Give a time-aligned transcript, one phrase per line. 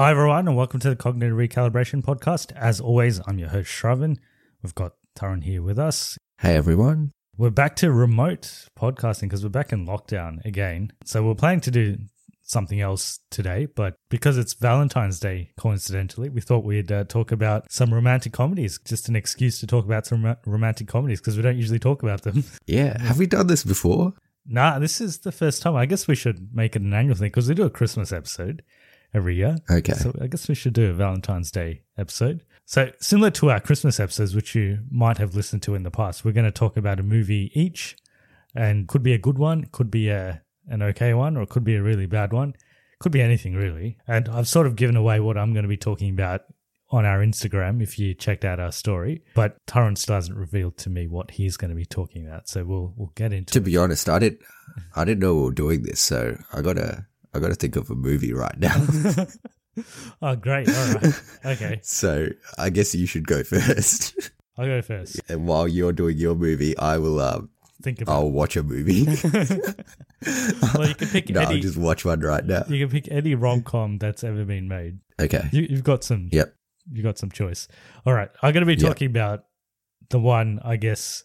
[0.00, 2.52] Hi, everyone, and welcome to the Cognitive Recalibration Podcast.
[2.56, 4.16] As always, I'm your host, Shravan.
[4.62, 6.16] We've got Taran here with us.
[6.38, 7.12] Hey everyone.
[7.36, 10.94] We're back to remote podcasting because we're back in lockdown again.
[11.04, 11.98] So we're planning to do
[12.40, 17.70] something else today, but because it's Valentine's Day, coincidentally, we thought we'd uh, talk about
[17.70, 18.80] some romantic comedies.
[18.82, 22.02] Just an excuse to talk about some ro- romantic comedies because we don't usually talk
[22.02, 22.44] about them.
[22.66, 24.14] Yeah, have we done this before?
[24.46, 25.76] nah, this is the first time.
[25.76, 28.62] I guess we should make it an annual thing because we do a Christmas episode
[29.14, 29.56] every year.
[29.70, 29.92] Okay.
[29.92, 32.44] So I guess we should do a Valentine's Day episode.
[32.64, 36.24] So similar to our Christmas episodes, which you might have listened to in the past,
[36.24, 37.96] we're going to talk about a movie each,
[38.54, 41.64] and could be a good one, could be a an okay one, or it could
[41.64, 42.54] be a really bad one.
[43.00, 43.96] Could be anything really.
[44.06, 46.42] And I've sort of given away what I'm going to be talking about
[46.90, 49.22] on our Instagram if you checked out our story.
[49.34, 52.48] But still hasn't revealed to me what he's going to be talking about.
[52.48, 53.64] So we'll we'll get into To it.
[53.64, 54.42] be honest, I didn't
[54.94, 57.94] I didn't know we were doing this, so I gotta I gotta think of a
[57.94, 58.74] movie right now.
[60.22, 60.68] oh great.
[60.68, 61.22] All right.
[61.46, 61.80] Okay.
[61.82, 64.30] so I guess you should go first.
[64.58, 65.20] I'll go first.
[65.28, 67.50] and while you're doing your movie, I will um
[67.82, 69.06] Think about I'll watch a movie.
[69.06, 72.64] Well, you can pick no, any I'll just watch one right now.
[72.68, 74.98] You can pick any rom com that's ever been made.
[75.18, 75.48] Okay.
[75.50, 76.28] You, you've got some.
[76.30, 76.54] Yep.
[76.92, 77.68] You've got some choice.
[78.04, 78.86] All right, I'm going to be Yep.
[78.86, 79.44] talking about
[80.10, 81.24] the one I guess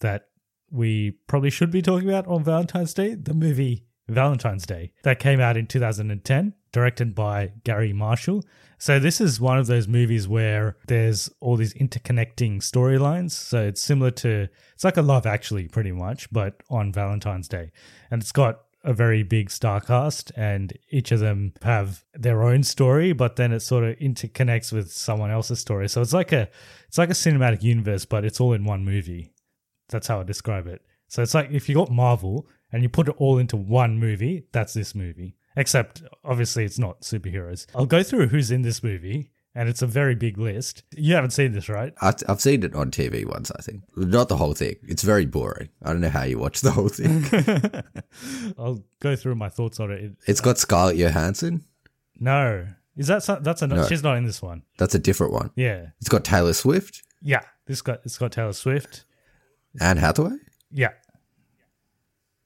[0.00, 0.26] that
[0.70, 5.40] we probably should be talking about on Valentine's Day, the movie Valentine's Day that came
[5.40, 8.44] out in 2010, directed by Garry Marshall.
[8.78, 13.32] So this is one of those movies where there's all these interconnecting storylines.
[13.32, 17.72] So it's similar to it's like a Love Actually, pretty much, but on Valentine's Day,
[18.10, 22.62] and it's got a very big star cast and each of them have their own
[22.62, 26.48] story but then it sort of interconnects with someone else's story so it's like a
[26.88, 29.30] it's like a cinematic universe but it's all in one movie
[29.90, 33.08] that's how i describe it so it's like if you got marvel and you put
[33.08, 38.02] it all into one movie that's this movie except obviously it's not superheroes i'll go
[38.02, 41.68] through who's in this movie and it's a very big list you haven't seen this
[41.68, 43.82] right I, I've seen it on TV once, I think.
[43.96, 44.76] Not the whole thing.
[44.84, 45.70] It's very boring.
[45.82, 47.24] I don't know how you watch the whole thing.
[48.58, 51.64] i'll go through my thoughts on it It- it's got Scarlett Johansson.
[52.18, 52.66] no
[52.96, 53.86] is that some, that's a No.
[53.88, 55.50] she's not in this one That's a different one.
[55.56, 59.04] yeah It's got Taylor Swift, Yeah, this got it's got Taylor Swift.
[59.80, 60.36] Anne Hathaway,
[60.70, 60.90] Yeah,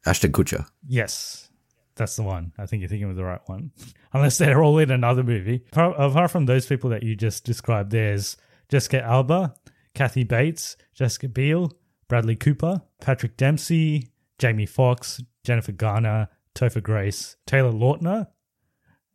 [0.06, 0.66] Ashton Kutcher.
[0.86, 1.48] yes,
[1.96, 2.52] that's the one.
[2.58, 3.70] I think you're thinking of the right one.
[4.12, 5.64] Unless they're all in another movie.
[5.72, 8.36] Apart, from those people that you just described, there's
[8.68, 9.54] Jessica Alba,
[9.94, 11.72] Kathy Bates, Jessica Biel,
[12.08, 14.08] Bradley Cooper, Patrick Dempsey,
[14.38, 18.28] Jamie Foxx, Jennifer Garner, Topher Grace, Taylor Lautner,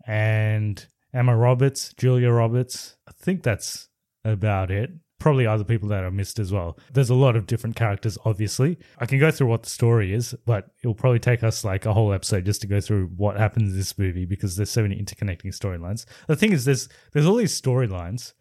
[0.05, 2.95] and Emma Roberts, Julia Roberts.
[3.07, 3.89] I think that's
[4.23, 4.91] about it.
[5.19, 6.77] Probably other people that I missed as well.
[6.93, 8.77] There's a lot of different characters, obviously.
[8.99, 11.93] I can go through what the story is, but it'll probably take us like a
[11.93, 14.95] whole episode just to go through what happens in this movie because there's so many
[15.01, 16.05] interconnecting storylines.
[16.27, 18.33] The thing is, there's there's all these storylines,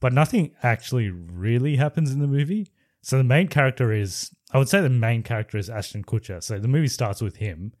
[0.00, 2.68] but nothing actually really happens in the movie.
[3.00, 6.42] So the main character is, I would say, the main character is Ashton Kutcher.
[6.42, 7.72] So the movie starts with him,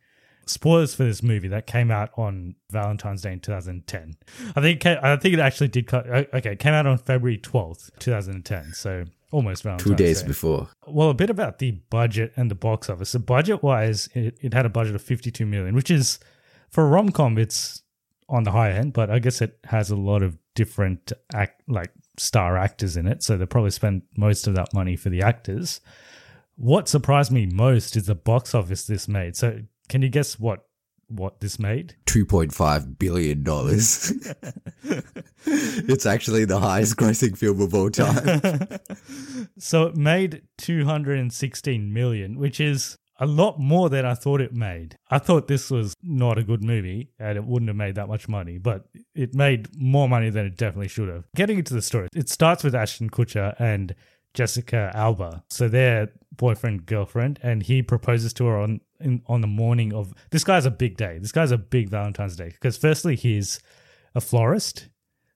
[0.46, 4.16] spoilers for this movie that came out on Valentine's Day in 2010.
[4.56, 5.92] I think came, I think it actually did.
[5.92, 8.72] Okay, it came out on February 12th, 2010.
[8.74, 10.28] So almost Valentine's Two days Day.
[10.28, 10.68] before.
[10.86, 13.10] Well, a bit about the budget and the box office.
[13.10, 16.18] So budget wise, it, it had a budget of 52 million, which is
[16.70, 17.82] for a rom com, it's
[18.28, 21.90] on the high end, but I guess it has a lot of different act like
[22.16, 23.22] star actors in it.
[23.22, 25.80] So they probably spent most of that money for the actors.
[26.56, 29.36] What surprised me most is the box office this made.
[29.36, 30.66] So can you guess what
[31.08, 31.96] what this made?
[32.06, 33.44] $2.5 billion.
[35.88, 38.78] it's actually the highest grossing film of all time.
[39.58, 44.98] So it made 216 million, which is a lot more than I thought it made.
[45.10, 48.28] I thought this was not a good movie and it wouldn't have made that much
[48.28, 51.24] money, but it made more money than it definitely should have.
[51.36, 53.94] Getting into the story, it starts with Ashton Kutcher and
[54.32, 55.44] Jessica Alba.
[55.48, 60.12] So they're boyfriend girlfriend, and he proposes to her on in, on the morning of
[60.30, 61.18] this guy's a big day.
[61.18, 63.60] This guy's a big Valentine's Day because firstly he's
[64.14, 64.88] a florist,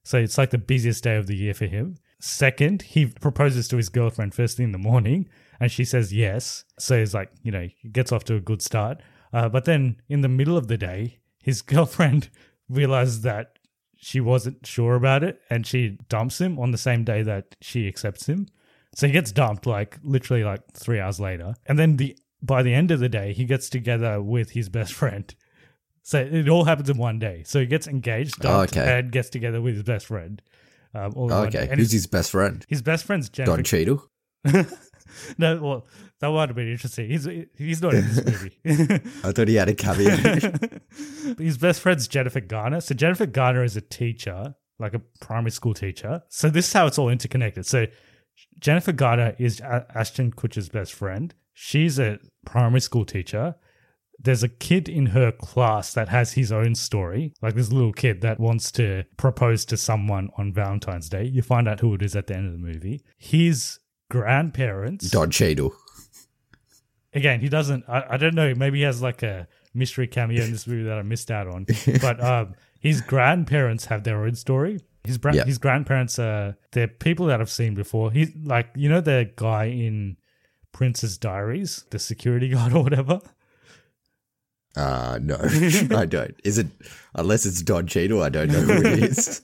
[0.03, 1.97] so it's like the busiest day of the year for him.
[2.21, 5.29] Second, he proposes to his girlfriend first thing in the morning,
[5.61, 6.65] and she says yes.
[6.79, 9.01] So he's like, you know, he gets off to a good start.
[9.33, 12.31] Uh, but then in the middle of the day, his girlfriend
[12.69, 13.59] realizes that
[13.97, 17.87] she wasn't sure about it, and she dumps him on the same day that she
[17.89, 18.47] accepts him.
[18.95, 22.75] So he gets dumped like literally like three hours later, and then the by the
[22.75, 25.35] end of the day, he gets together with his best friend.
[26.03, 27.43] So it all happens in one day.
[27.45, 28.99] So he gets engaged, dumped, Okay.
[28.99, 30.41] and gets together with his best friend.
[30.95, 31.49] Um, all in.
[31.49, 31.69] Okay.
[31.75, 32.65] Who's his, best friend?
[32.69, 33.57] his best friend's Jennifer.
[33.57, 34.11] Don Cheadle?
[35.39, 35.87] no, well,
[36.21, 37.11] that might have been interesting.
[37.11, 38.25] He's he's not in this
[38.65, 39.03] movie.
[39.25, 40.17] I thought he had a cameo.
[41.39, 42.81] his best friend's Jennifer Garner.
[42.81, 46.23] So Jennifer Garner is a teacher, like a primary school teacher.
[46.29, 47.67] So this is how it's all interconnected.
[47.67, 47.87] So
[48.59, 51.35] Jennifer Garner is Ashton Kutcher's best friend.
[51.61, 53.57] She's a primary school teacher.
[54.21, 58.21] There's a kid in her class that has his own story, like this little kid
[58.21, 61.25] that wants to propose to someone on Valentine's Day.
[61.25, 63.03] You find out who it is at the end of the movie.
[63.17, 65.73] His grandparents Don Cheadle.
[67.13, 67.85] again, he doesn't.
[67.89, 68.55] I, I don't know.
[68.55, 71.67] Maybe he has like a mystery cameo in this movie that I missed out on.
[72.01, 74.79] but um, his grandparents have their own story.
[75.05, 75.45] His bra- Yeah.
[75.45, 78.11] his grandparents are they're people that I've seen before.
[78.13, 80.17] He's like you know the guy in
[80.79, 83.21] Princess Diaries, the security guard or whatever.
[84.77, 85.37] Uh, no,
[85.91, 86.37] I don't.
[86.45, 86.69] Is it,
[87.17, 89.43] unless it's Don Cheadle, I don't know who it is.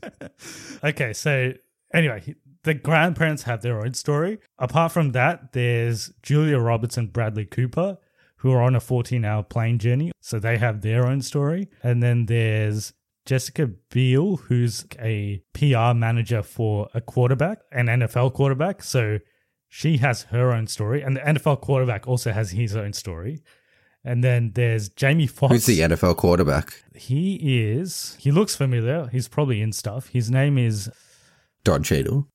[0.85, 1.53] Okay, so
[1.93, 4.39] anyway, the grandparents have their own story.
[4.61, 7.99] Apart from that, there's Julia Roberts and Bradley Cooper,
[8.37, 10.13] who are on a 14 hour plane journey.
[10.21, 11.69] So they have their own story.
[11.83, 12.93] And then there's
[13.27, 18.85] Jessica Biel, who's a PR manager for a quarterback, an NFL quarterback.
[18.85, 19.19] So
[19.77, 21.03] she has her own story.
[21.03, 23.43] And the NFL quarterback also has his own story.
[24.05, 25.53] And then there's Jamie Foxx.
[25.53, 26.85] Who's the NFL quarterback?
[26.95, 28.17] He is.
[28.21, 29.09] He looks familiar.
[29.11, 30.07] He's probably in stuff.
[30.11, 30.89] His name is.
[31.65, 32.29] Don Cheadle.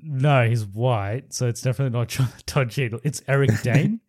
[0.00, 2.08] No, he's white, so it's definitely not
[2.46, 3.00] Todd Cheadle.
[3.04, 4.00] It's Eric Dane.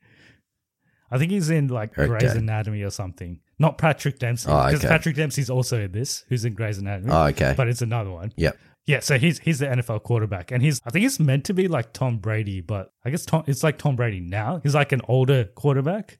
[1.09, 2.41] I think he's in like Eric Grey's Dane.
[2.43, 3.39] Anatomy or something.
[3.59, 4.49] Not Patrick Dempsey.
[4.51, 4.89] Oh, Because okay.
[4.89, 7.11] Patrick Dempsey's also in this, who's in Grey's Anatomy.
[7.13, 7.53] Oh, okay.
[7.55, 8.33] But it's another one.
[8.35, 8.57] Yep.
[8.85, 11.67] Yeah, so he's he's the NFL quarterback, and he's I think he's meant to be
[11.67, 14.59] like Tom Brady, but I guess Tom it's like Tom Brady now.
[14.61, 16.19] He's like an older quarterback,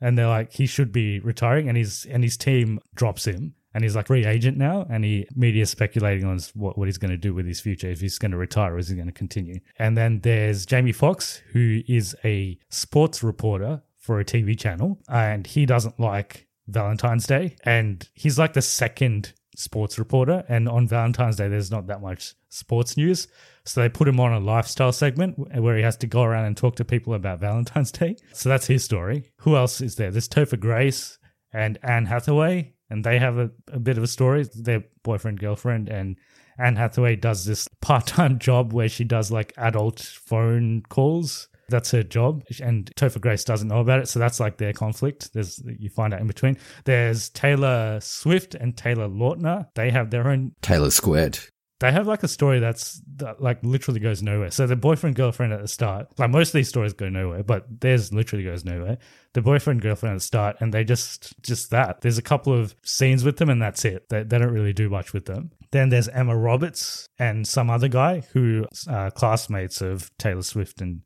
[0.00, 3.82] and they're like he should be retiring, and his and his team drops him, and
[3.82, 7.16] he's like free agent now, and he media speculating on what what he's going to
[7.16, 9.60] do with his future if he's going to retire or is he going to continue.
[9.78, 15.46] And then there's Jamie Foxx, who is a sports reporter for a TV channel, and
[15.46, 20.44] he doesn't like Valentine's Day, and he's like the second sports reporter.
[20.48, 23.28] And on Valentine's Day, there's not that much sports news,
[23.64, 26.56] so they put him on a lifestyle segment where he has to go around and
[26.56, 28.16] talk to people about Valentine's Day.
[28.32, 29.32] So that's his story.
[29.38, 30.10] Who else is there?
[30.10, 31.18] There's Topher Grace
[31.52, 34.46] and Anne Hathaway, and they have a, a bit of a story.
[34.54, 36.16] They're boyfriend girlfriend, and
[36.58, 41.48] Anne Hathaway does this part time job where she does like adult phone calls.
[41.68, 45.32] That's her job, and Topher Grace doesn't know about it, so that's like their conflict.
[45.32, 46.58] There's you find out in between.
[46.84, 49.66] There's Taylor Swift and Taylor Lautner.
[49.74, 51.38] They have their own Taylor Squared.
[51.80, 54.50] they have like a story that's that like literally goes nowhere.
[54.50, 57.66] So the boyfriend girlfriend at the start, like most of these stories go nowhere, but
[57.80, 58.98] theirs literally goes nowhere.
[59.34, 62.00] The boyfriend girlfriend at the start, and they just just that.
[62.00, 64.08] There's a couple of scenes with them, and that's it.
[64.08, 65.50] They, they don't really do much with them.
[65.72, 71.02] Then there's Emma Roberts and some other guy who are classmates of Taylor Swift and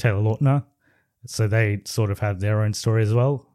[0.00, 0.64] Taylor Lautner.
[1.26, 3.46] So they sort of have their own story as well.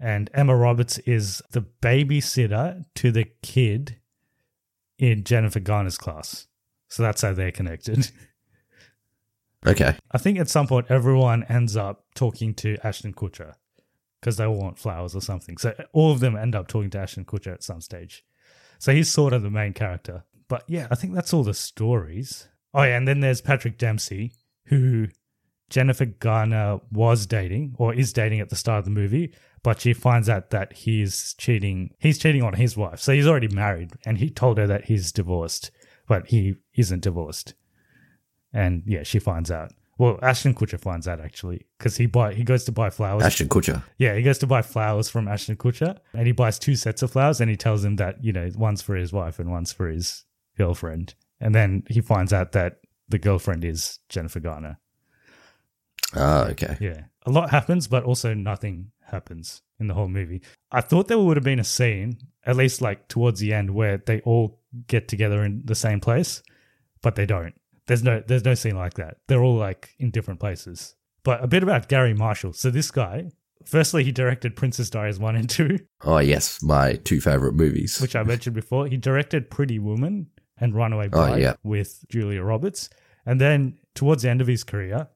[0.00, 3.96] And Emma Roberts is the babysitter to the kid
[4.98, 6.46] in Jennifer Garner's class.
[6.88, 8.10] So that's how they're connected.
[9.66, 9.96] Okay.
[10.10, 13.54] I think at some point everyone ends up talking to Ashton Kutcher
[14.20, 15.56] because they all want flowers or something.
[15.56, 18.24] So all of them end up talking to Ashton Kutcher at some stage.
[18.78, 20.24] So he's sort of the main character.
[20.48, 22.48] But yeah, I think that's all the stories.
[22.74, 24.32] Oh yeah, and then there's Patrick Dempsey,
[24.66, 25.08] who
[25.70, 29.92] Jennifer Garner was dating or is dating at the start of the movie, but she
[29.92, 31.90] finds out that he's cheating.
[31.98, 33.00] He's cheating on his wife.
[33.00, 35.70] So he's already married and he told her that he's divorced,
[36.06, 37.54] but he isn't divorced.
[38.52, 39.72] And yeah, she finds out.
[39.96, 43.22] Well, Ashton Kutcher finds out actually because he buy he goes to buy flowers.
[43.22, 43.82] Ashton Kutcher.
[43.96, 47.12] Yeah, he goes to buy flowers from Ashton Kutcher and he buys two sets of
[47.12, 49.88] flowers and he tells him that, you know, one's for his wife and one's for
[49.88, 50.24] his
[50.56, 51.14] girlfriend.
[51.40, 54.78] And then he finds out that the girlfriend is Jennifer Garner.
[56.14, 56.76] Ah, okay.
[56.80, 57.02] Yeah.
[57.26, 60.42] A lot happens, but also nothing happens in the whole movie.
[60.70, 63.98] I thought there would have been a scene, at least like towards the end, where
[63.98, 66.42] they all get together in the same place,
[67.02, 67.54] but they don't.
[67.86, 69.18] There's no there's no scene like that.
[69.26, 70.94] They're all like in different places.
[71.22, 72.52] But a bit about Garry Marshall.
[72.52, 73.30] So this guy,
[73.64, 76.62] firstly, he directed Princess Diaries 1 and 2, Oh, yes.
[76.62, 77.98] My two favorite movies.
[78.00, 78.86] which I mentioned before.
[78.88, 80.26] He directed Pretty Woman
[80.58, 81.54] and Runaway oh, Bride yeah.
[81.62, 82.90] with Julia Roberts.
[83.26, 85.08] And then towards the end of his career,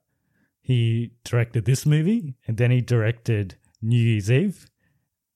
[0.61, 4.67] he directed this movie, and then he directed New Year's Eve,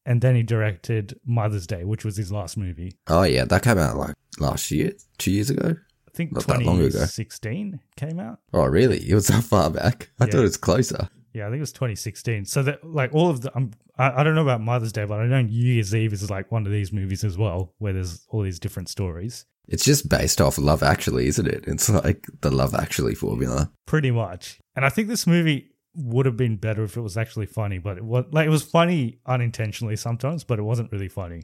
[0.05, 2.93] and then he directed Mother's Day, which was his last movie.
[3.07, 3.45] oh, yeah.
[3.45, 5.75] That came out like last year, two years ago.
[6.09, 6.89] I think Not that long ago.
[6.89, 8.41] 2016 came out.
[8.53, 8.99] Oh, really?
[9.09, 10.11] It was that far back?
[10.21, 10.33] I Yeah.
[10.33, 11.09] thought it was closer.
[11.33, 12.45] Yeah, I think it was 2016.
[12.45, 15.19] So that like all of the, um, I, I don't know about Mother's Day, but
[15.21, 18.27] I know New Year's Eve is like one of these movies as well, where there's
[18.29, 19.47] all these different stories.
[19.69, 21.65] It's just based off Love Actually, isn't it?
[21.67, 23.71] It's like the Love Actually formula.
[23.87, 24.59] pretty much.
[24.77, 27.97] And I think this movie would have been better if it was actually funny, but
[27.99, 31.43] it was like it was funny unintentionally sometimes, but it wasn't really funny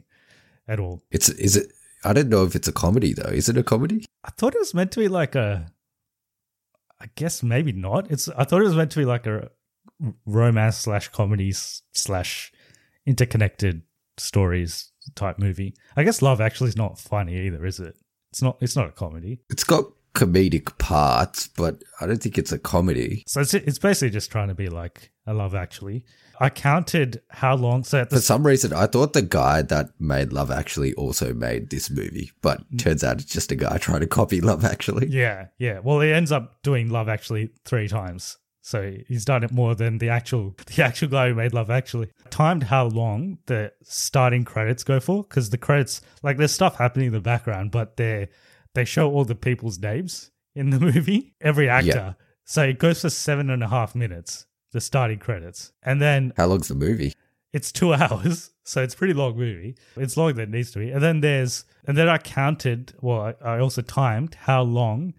[0.67, 1.01] at all.
[1.11, 1.71] It's is it?
[2.03, 3.29] I don't know if it's a comedy though.
[3.29, 4.05] Is it a comedy?
[4.23, 5.71] I thought it was meant to be like a
[7.01, 8.11] I guess maybe not.
[8.11, 9.51] It's I thought it was meant to be like a
[10.25, 12.51] romance slash comedy slash
[13.05, 13.81] interconnected
[14.17, 15.75] stories type movie.
[15.95, 17.95] I guess Love Actually is not funny either, is it?
[18.31, 18.57] It's not.
[18.61, 19.41] It's not a comedy.
[19.49, 23.23] It's got comedic parts, but I don't think it's a comedy.
[23.27, 26.05] So it's it's basically just trying to be like a Love Actually.
[26.39, 27.83] I counted how long.
[27.83, 31.89] So For some reason, I thought the guy that made Love Actually also made this
[31.89, 32.79] movie, but mm.
[32.79, 35.07] turns out it's just a guy trying to copy Love Actually.
[35.07, 35.79] Yeah, yeah.
[35.79, 39.97] Well, he ends up doing Love Actually three times, so he's done it more than
[39.99, 42.09] the actual the actual guy who made Love Actually.
[42.29, 47.07] Timed how long the starting credits go for because the credits like there's stuff happening
[47.07, 48.29] in the background, but they
[48.75, 51.87] they show all the people's names in the movie, every actor.
[51.89, 52.13] Yeah.
[52.45, 56.47] So it goes for seven and a half minutes, the starting credits, and then How
[56.47, 57.13] long's the movie?
[57.53, 59.75] it's two hours, so it's a pretty long movie.
[59.95, 60.91] It's longer than it needs to be.
[60.91, 65.13] And then there's, and then I counted, well, I I also timed how long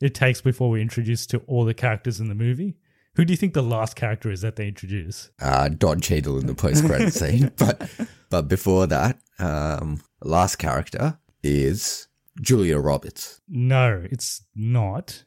[0.00, 2.76] it takes before we introduce to all the characters in the movie.
[3.20, 5.30] Who do you think the last character is that they introduce?
[5.42, 7.90] Uh, Don Cheadle in the post credit scene, but
[8.30, 12.08] but before that, um, last character is
[12.40, 13.42] Julia Roberts.
[13.46, 15.22] No, it's not.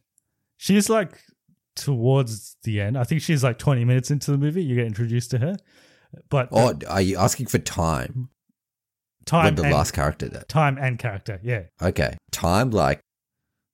[0.58, 1.20] She's like
[1.76, 2.98] towards the end.
[2.98, 4.64] I think she's like 20 minutes into the movie.
[4.64, 5.56] You get introduced to her.
[6.32, 8.30] But Oh, are you asking for time?
[9.28, 10.50] time When the and, last character that?
[10.50, 11.66] time and character, yeah.
[11.80, 13.02] Okay, time like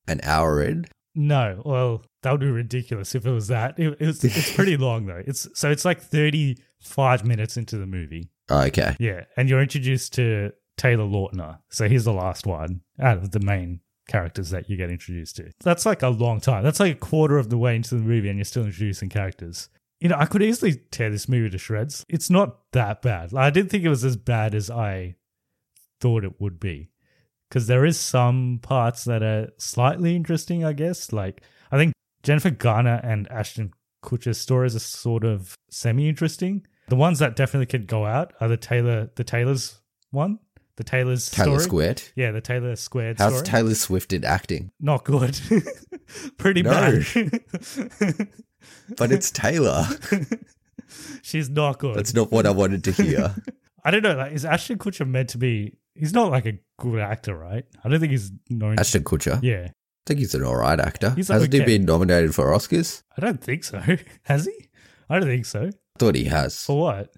[0.10, 0.88] an hour in.
[1.20, 3.78] No, well, that would be ridiculous if it was that.
[3.78, 5.22] It, it was, it's pretty long though.
[5.28, 8.30] It's so it's like thirty five minutes into the movie.
[8.50, 11.60] Oh, okay, Yeah, and you're introduced to Taylor Lautner.
[11.70, 15.52] So he's the last one out of the main characters that you get introduced to.
[15.62, 16.64] That's like a long time.
[16.64, 19.68] That's like a quarter of the way into the movie, and you're still introducing characters.
[20.00, 22.06] You know, I could easily tear this movie to shreds.
[22.08, 23.34] It's not that bad.
[23.34, 25.16] Like, I didn't think it was as bad as I
[26.00, 26.92] thought it would be
[27.50, 31.12] because there is some parts that are slightly interesting, I guess.
[31.12, 31.42] Like,
[31.72, 36.66] I think Jennifer Garner and Ashton Kutcher's stories are sort of semi-interesting.
[36.88, 39.80] The ones that definitely could go out are the Taylor, the Taylor's
[40.12, 40.40] one,
[40.78, 41.64] the Taylor's Taylor story.
[41.64, 42.04] Squared.
[42.16, 43.46] Yeah, the Taylor Squared How's story.
[43.46, 44.72] Taylor Swift in acting?
[44.80, 45.40] Not good.
[46.38, 47.06] Pretty bad.
[48.98, 49.86] But it's Taylor.
[51.22, 51.96] She's not good.
[51.96, 53.36] That's not what I wanted to hear.
[53.84, 54.16] I don't know.
[54.16, 55.76] Like, is Ashton Kutcher meant to be?
[55.96, 57.66] He's not like a good actor, right?
[57.84, 58.80] I don't think he's known.
[58.80, 59.40] Ashton Kutcher.
[59.44, 59.72] yeah, I
[60.06, 61.12] think he's an alright actor.
[61.12, 61.64] He's Hasn't okay.
[61.64, 63.04] he been nominated for Oscars?
[63.18, 63.82] I don't think so.
[64.24, 64.70] Has he?
[65.10, 65.66] I don't think so.
[65.68, 66.64] I thought he has.
[66.64, 67.14] For what?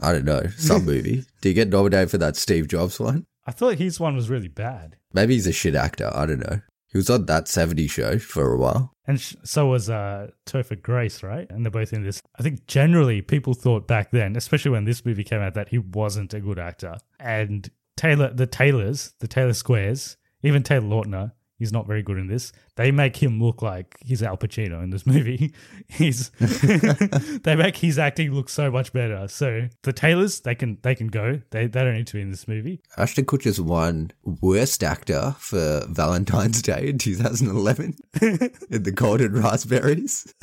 [0.00, 0.42] I don't know.
[0.58, 1.24] Some movie.
[1.40, 3.24] Did you get nominated for that Steve Jobs one?
[3.46, 4.96] I thought his one was really bad.
[5.12, 6.10] Maybe he's a shit actor.
[6.14, 6.60] I don't know.
[6.92, 8.94] He was on that 70 show for a while.
[9.06, 11.46] And so was uh, Topher Grace, right?
[11.50, 12.22] And they're both in this.
[12.38, 15.78] I think generally people thought back then, especially when this movie came out, that he
[15.78, 16.96] wasn't a good actor.
[17.18, 21.32] And Taylor, the Taylors, the Taylor Squares, even Taylor Lautner,
[21.62, 22.50] He's not very good in this.
[22.74, 25.54] They make him look like he's Al Pacino in this movie.
[25.88, 29.28] he's they make his acting look so much better.
[29.28, 31.40] So the Taylors, they can they can go.
[31.50, 32.82] They they don't need to be in this movie.
[32.96, 40.34] Ashton Kutcher's won Worst Actor for Valentine's Day in 2011 in The Golden Raspberries.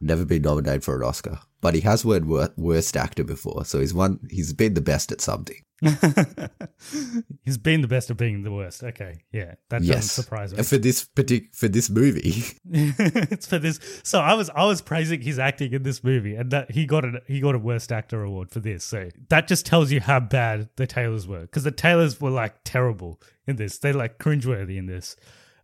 [0.00, 3.80] Never been nominated for an Oscar, but he has won wor- Worst Actor before, so
[3.80, 4.20] he's won.
[4.30, 5.56] He's been the best at something.
[7.44, 8.82] He's been the best at being the worst.
[8.82, 10.62] Okay, yeah, that yes, doesn't surprise me.
[10.62, 13.78] For this partic- for this movie, it's for this.
[14.02, 17.04] So I was I was praising his acting in this movie, and that he got
[17.04, 18.82] a he got a worst actor award for this.
[18.84, 22.56] So that just tells you how bad the Taylors were, because the Taylors were like
[22.64, 23.78] terrible in this.
[23.78, 25.14] They're like cringeworthy in this.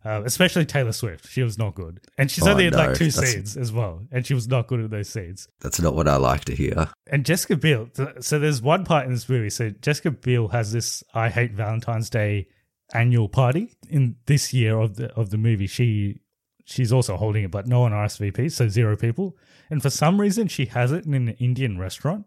[0.05, 2.95] Uh, especially Taylor Swift, she was not good, and she's Oh, only in no, like
[2.95, 5.47] two scenes as well, and she was not good in those scenes.
[5.61, 6.89] that's not what I like to hear.
[7.07, 7.89] And Jessica Biel.
[8.19, 9.49] So there's one part in this movie.
[9.49, 12.47] So Jessica Biel has this "I Hate Valentine's Day"
[12.93, 15.65] annual party in this year of the of the movie.
[15.67, 16.19] She
[16.65, 19.35] she's also holding it, but no one RSVP, so zero people.
[19.71, 22.25] And for some reason, she has it in an Indian restaurant.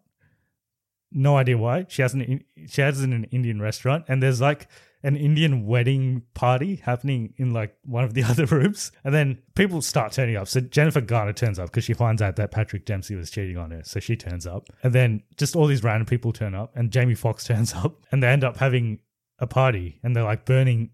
[1.12, 1.86] No idea why.
[1.88, 4.66] She has an she has it in an Indian restaurant, and there's like
[5.02, 9.80] an Indian wedding party happening in like one of the other rooms, and then people
[9.82, 10.48] start turning up.
[10.48, 13.70] So Jennifer Garner turns up because she finds out that Patrick Dempsey was cheating on
[13.70, 16.90] her, so she turns up, and then just all these random people turn up, and
[16.90, 18.98] Jamie Foxx turns up, and they end up having
[19.38, 20.90] a party, and they're like burning.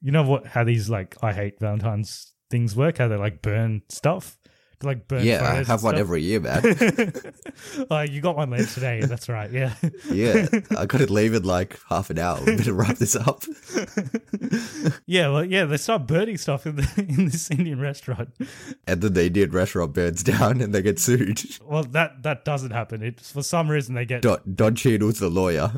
[0.00, 0.46] You know what?
[0.46, 2.98] How these like I hate Valentine's things work?
[2.98, 4.37] How they like burn stuff.
[4.80, 5.24] Like burn.
[5.24, 5.94] Yeah, I have one stuff.
[5.96, 6.62] every year, man.
[7.90, 9.00] oh, you got one later today.
[9.04, 9.50] That's right.
[9.50, 9.74] Yeah.
[10.08, 12.38] yeah, I got to leave in like half an hour.
[12.44, 13.42] We better wrap this up.
[15.06, 18.30] Yeah, well, yeah, they start burning stuff in the, in this Indian restaurant.
[18.86, 21.42] And then the Indian restaurant burns down and they get sued.
[21.64, 23.02] Well, that that doesn't happen.
[23.02, 25.72] It's for some reason they get Don, Don Cheadle's the lawyer.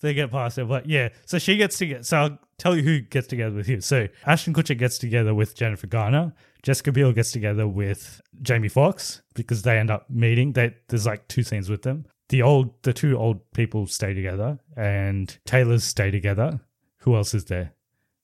[0.00, 1.10] they get past it, but yeah.
[1.26, 2.04] So she gets to get.
[2.04, 3.80] So I'll tell you who gets together with who.
[3.80, 6.32] So Ashton Kutcher gets together with Jennifer Garner.
[6.62, 10.52] Jessica Biel gets together with Jamie Foxx because they end up meeting.
[10.52, 12.06] They, there's like two scenes with them.
[12.28, 16.60] The old, the two old people stay together, and Taylors stay together.
[16.98, 17.72] Who else is there?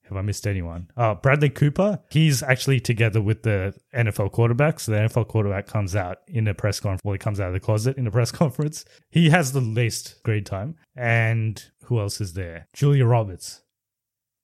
[0.09, 0.89] Have I missed anyone?
[0.97, 1.99] Uh, Bradley Cooper.
[2.11, 4.79] He's actually together with the NFL quarterback.
[4.79, 7.01] So the NFL quarterback comes out in a press conference.
[7.03, 8.85] Well, he comes out of the closet in a press conference.
[9.11, 10.77] He has the least screen time.
[10.95, 12.69] And who else is there?
[12.73, 13.63] Julia Roberts.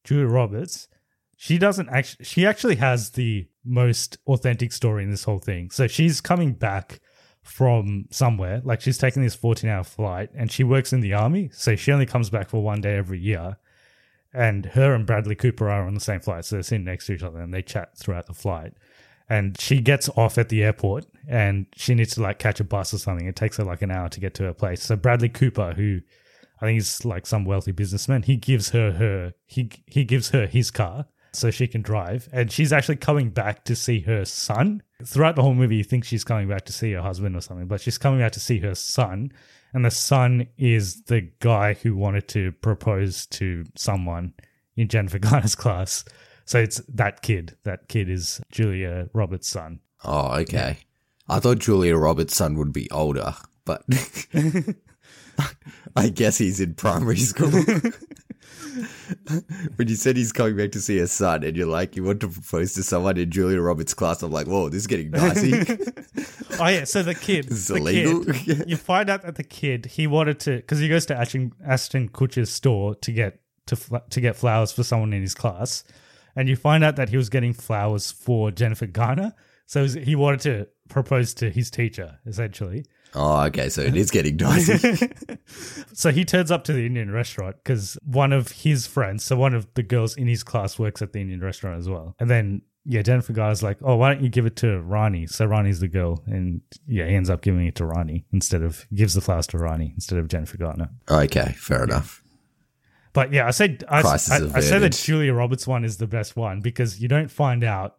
[0.03, 0.88] Julia Roberts.
[1.37, 2.25] She doesn't actually.
[2.25, 5.70] She actually has the most authentic story in this whole thing.
[5.70, 7.01] So she's coming back
[7.42, 8.61] from somewhere.
[8.64, 11.51] Like she's taking this 14 hour flight and she works in the army.
[11.53, 13.57] So she only comes back for one day every year
[14.35, 17.12] and her and Bradley Cooper are on the same flight, so they're sitting next to
[17.12, 18.72] each other and they chat throughout the flight.
[19.29, 22.92] And she gets off at the airport and she needs to like catch a bus
[22.92, 23.27] or something.
[23.27, 24.83] It takes her like an hour to get to her place.
[24.83, 26.01] So Bradley Cooper, who
[26.61, 30.46] I think is like some wealthy businessman, he gives her her he he gives her
[30.46, 32.29] his car so she can drive.
[32.33, 34.83] And she's actually coming back to see her son.
[35.05, 37.66] Throughout the whole movie, you think she's coming back to see her husband or something,
[37.66, 39.33] but she's coming back to see her son.
[39.73, 44.35] And the son is the guy who wanted to propose to someone
[44.77, 46.05] in Jennifer Garner's class.
[46.45, 47.57] So it's that kid.
[47.64, 49.81] That kid is Julia Roberts' son.
[50.05, 50.79] Oh, okay.
[51.29, 53.85] I thought Julia Roberts' son would be older, but
[55.97, 57.51] I guess he's in primary school.
[59.77, 62.21] when you said he's coming back to see his son, and you're like, you want
[62.21, 65.53] to propose to someone in Julia Roberts' class, I'm like, whoa, this is getting dicey.
[66.61, 68.25] Oh yeah, so the kid, This is the illegal?
[68.27, 71.53] kid, you find out that the kid he wanted to because he goes to Ashton,
[71.67, 75.83] Ashton Kutcher's store to get to to get flowers for someone in his class,
[76.37, 79.35] and you find out that he was getting flowers for Jennifer Garner.
[79.67, 82.85] So he wanted to propose to his teacher essentially.
[83.14, 85.11] Oh, okay, so it is getting dicey.
[85.94, 89.55] So he turns up to the Indian restaurant because one of his friends, so one
[89.55, 92.16] of the girls in his class, works at the Indian restaurant as well.
[92.18, 95.27] And then, yeah, Jennifer Garner's like, oh, why don't you give it to Ronnie?
[95.27, 96.22] So Ronnie's the girl.
[96.27, 99.59] And yeah, he ends up giving it to Ronnie instead of, gives the flowers to
[99.59, 100.88] Ronnie instead of Jennifer Garner.
[101.11, 102.25] okay, fair enough.
[103.12, 104.92] But yeah, I said, I, Crisis I, I said that.
[104.92, 107.98] Julia Roberts one is the best one because you don't find out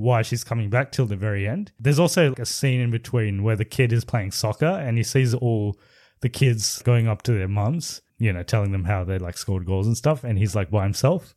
[0.00, 1.72] why she's coming back till the very end.
[1.78, 5.02] There's also like a scene in between where the kid is playing soccer and he
[5.04, 5.76] sees all
[6.20, 9.64] the kids going up to their mums, you know, telling them how they like scored
[9.66, 11.34] goals and stuff, and he's like by himself.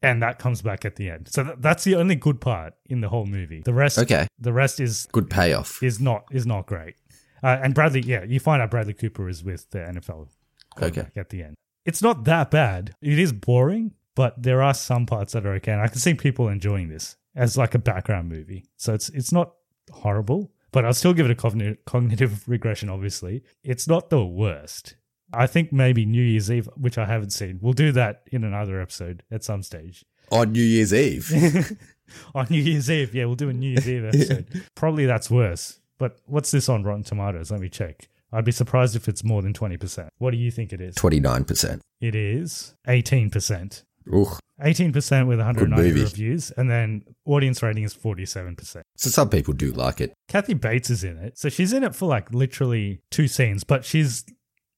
[0.00, 1.28] And that comes back at the end.
[1.28, 3.62] So th- that's the only good part in the whole movie.
[3.64, 4.28] The rest, Okay.
[4.38, 5.82] the rest is Good payoff.
[5.82, 6.94] is not is not great.
[7.42, 10.28] Uh, and Bradley, yeah, you find out Bradley Cooper is with the NFL
[10.76, 11.54] quarterback at the end.
[11.84, 12.94] It's not that bad.
[13.02, 15.70] It is boring, but there are some parts that are okay.
[15.70, 18.64] And I can see people enjoying this as like a background movie.
[18.76, 19.52] So it's it's not
[19.92, 22.88] horrible, but I'll still give it a cognitive cognitive regression.
[22.88, 24.96] Obviously, it's not the worst.
[25.32, 28.80] I think maybe New Year's Eve, which I haven't seen, we'll do that in another
[28.80, 30.04] episode at some stage.
[30.32, 31.78] On New Year's Eve.
[32.34, 33.14] on New Year's Eve.
[33.14, 34.62] Yeah, we'll do a New Year's Eve episode.
[34.74, 35.78] Probably that's worse.
[35.96, 37.52] But what's this on Rotten Tomatoes?
[37.52, 38.08] Let me check.
[38.32, 40.08] I'd be surprised if it's more than 20%.
[40.18, 40.96] What do you think it is?
[40.96, 41.80] 29%.
[42.00, 43.84] It is 18%.
[44.12, 44.26] Ooh.
[44.62, 48.82] 18% with 190 reviews, and then audience rating is 47%.
[48.96, 50.12] So some people do like it.
[50.26, 51.38] Kathy Bates is in it.
[51.38, 54.24] So she's in it for like literally two scenes, but she's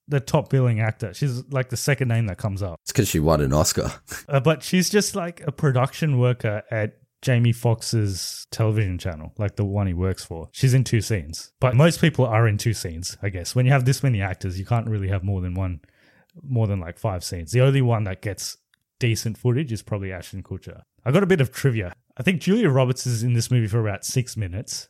[0.06, 1.14] the top billing actor.
[1.14, 2.78] She's like the second name that comes up.
[2.82, 3.92] It's because she won an Oscar.
[4.28, 9.64] Uh, but she's just like a production worker at Jamie Foxx's television channel, like the
[9.64, 10.48] one he works for.
[10.52, 11.52] She's in two scenes.
[11.60, 13.54] But most people are in two scenes, I guess.
[13.54, 15.80] When you have this many actors, you can't really have more than one,
[16.42, 17.52] more than like five scenes.
[17.52, 18.56] The only one that gets
[19.00, 20.82] decent footage is probably Ashton Kutcher.
[21.04, 21.92] I got a bit of trivia.
[22.16, 24.88] I think Julia Roberts is in this movie for about six minutes.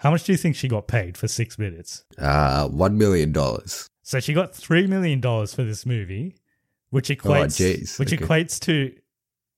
[0.00, 2.04] How much do you think she got paid for six minutes?
[2.18, 3.32] Uh, $1 million.
[4.02, 6.36] So she got three million dollars for this movie,
[6.90, 7.98] which equates jeez.
[7.98, 8.22] which Okay.
[8.22, 8.92] equates to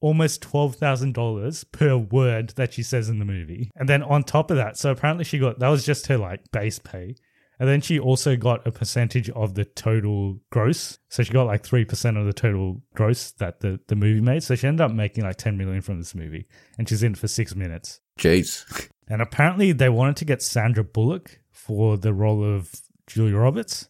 [0.01, 3.71] almost twelve thousand dollars per word that she says in the movie.
[3.75, 6.43] And then on top of that, so apparently she got that was just her like
[6.53, 7.17] base pay.
[7.59, 10.99] And then she also got a percentage of the total gross.
[11.09, 14.43] So she got like three percent of the total gross that the, the movie made.
[14.43, 16.47] So she ended up making like ten million from this movie.
[16.79, 18.01] And she's in for six minutes.
[18.19, 18.89] Jeez.
[19.09, 22.73] And apparently they wanted to get Sandra Bullock for the role of
[23.07, 23.89] Julia Roberts.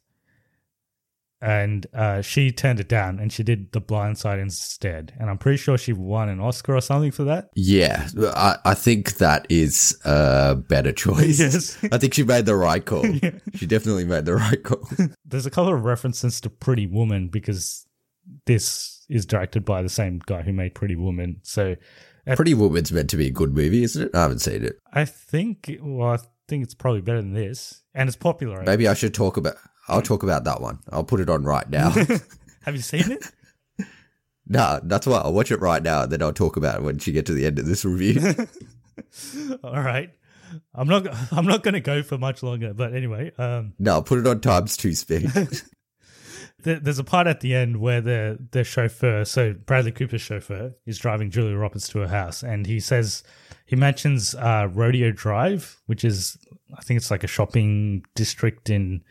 [1.40, 5.12] And uh, she turned it down and she did The Blind Side instead.
[5.20, 7.50] And I'm pretty sure she won an Oscar or something for that.
[7.54, 11.38] Yeah, I, I think that is a better choice.
[11.38, 11.76] Yes.
[11.92, 13.04] I think she made the right call.
[13.54, 14.88] She definitely made the right call.
[15.24, 17.86] There's a couple of references to Pretty Woman because
[18.46, 21.40] this is directed by the same guy who made Pretty Woman.
[21.42, 21.76] So
[22.34, 24.14] Pretty Woman's meant to be a good movie, isn't it?
[24.14, 24.78] I haven't seen it.
[24.92, 26.18] I think, well, I
[26.48, 27.82] think it's probably better than this.
[27.94, 28.62] And it's popular.
[28.62, 29.56] Maybe I should talk about.
[29.88, 30.78] I'll talk about that one.
[30.90, 31.90] I'll put it on right now.
[32.64, 33.30] Have you seen it?
[34.46, 36.98] nah, that's why I'll watch it right now, and then I'll talk about it when
[36.98, 38.34] she get to the end of this review.
[39.64, 40.10] All right.
[40.74, 41.06] I'm not.
[41.32, 42.72] I'm not going to go for much longer.
[42.72, 45.30] But anyway, um, no, I'll put it on times two speed.
[46.62, 50.98] there's a part at the end where the the chauffeur, so Bradley Cooper's chauffeur, is
[50.98, 53.24] driving Julia Roberts to her house, and he says
[53.66, 56.38] he mentions uh, Rodeo Drive, which is
[56.76, 59.02] I think it's like a shopping district in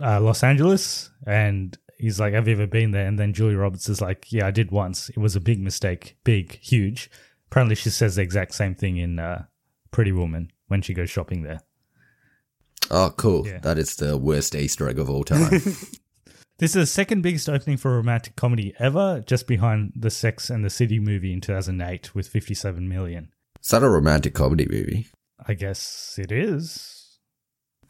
[0.00, 3.88] uh, Los Angeles, and he's like, "Have you ever been there?" And then Julia Roberts
[3.88, 5.08] is like, "Yeah, I did once.
[5.08, 7.10] It was a big mistake, big, huge."
[7.50, 9.44] Apparently, she says the exact same thing in uh,
[9.90, 11.60] Pretty Woman when she goes shopping there.
[12.90, 13.46] oh, cool.
[13.46, 13.58] Yeah.
[13.58, 15.60] That is the worst Easter egg of all time.
[16.58, 20.48] This is the second biggest opening for a romantic comedy ever, just behind the Sex
[20.48, 23.32] and the City movie in 2008 with 57 million.
[23.60, 25.08] is that a romantic comedy movie?
[25.44, 27.18] I guess it is.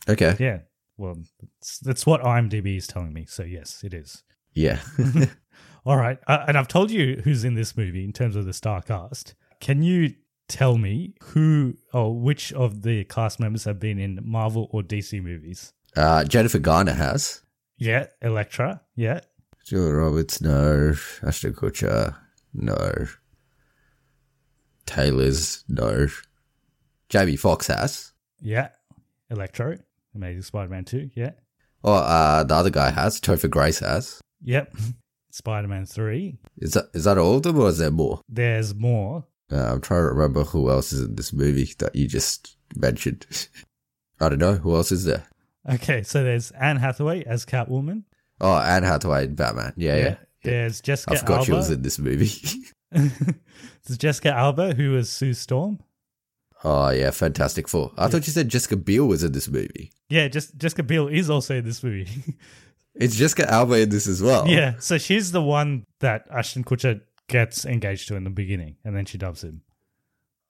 [0.08, 0.36] Okay.
[0.38, 0.60] Yeah.
[1.02, 3.26] Well, that's, that's what IMDb is telling me.
[3.26, 4.22] So, yes, it is.
[4.54, 4.78] Yeah.
[5.84, 6.16] All right.
[6.28, 9.34] Uh, and I've told you who's in this movie in terms of the star cast.
[9.60, 10.14] Can you
[10.46, 15.20] tell me who or which of the cast members have been in Marvel or DC
[15.20, 15.72] movies?
[15.96, 17.42] uh, Jennifer Garner has.
[17.78, 18.06] Yeah.
[18.20, 18.80] Elektra.
[18.94, 19.20] Yeah.
[19.66, 20.94] Julia Roberts, no.
[21.26, 22.16] Ashton Kutcher,
[22.54, 23.06] no.
[24.86, 26.06] Taylor's, no.
[27.08, 28.12] Jamie Foxx has.
[28.40, 28.68] Yeah.
[29.30, 29.78] Electro.
[30.14, 31.10] Amazing Spider Man 2.
[31.14, 31.30] Yeah.
[31.84, 33.20] Oh, uh, the other guy has.
[33.20, 34.20] Topher Grace has.
[34.42, 34.74] Yep.
[35.30, 36.38] Spider Man 3.
[36.58, 38.20] Is that is that all of them, or is there more?
[38.28, 39.24] There's more.
[39.50, 43.26] Uh, I'm trying to remember who else is in this movie that you just mentioned.
[44.20, 45.24] I don't know who else is there.
[45.68, 48.04] Okay, so there's Anne Hathaway as Catwoman.
[48.40, 49.72] Oh, Anne Hathaway in Batman.
[49.76, 50.16] Yeah, yeah.
[50.42, 51.44] There's Jessica I forgot Alba.
[51.44, 52.32] she was in this movie.
[52.90, 55.78] there's Jessica Alba, who was Sue Storm.
[56.64, 57.92] Oh yeah, Fantastic Four.
[57.96, 59.92] I thought you said Jessica Biel was in this movie.
[60.08, 62.08] Yeah, just Jessica Biel is also in this movie.
[62.94, 64.46] It's Jessica Alba in this as well.
[64.46, 68.94] yeah, so she's the one that Ashton Kutcher gets engaged to in the beginning, and
[68.94, 69.62] then she dubs him.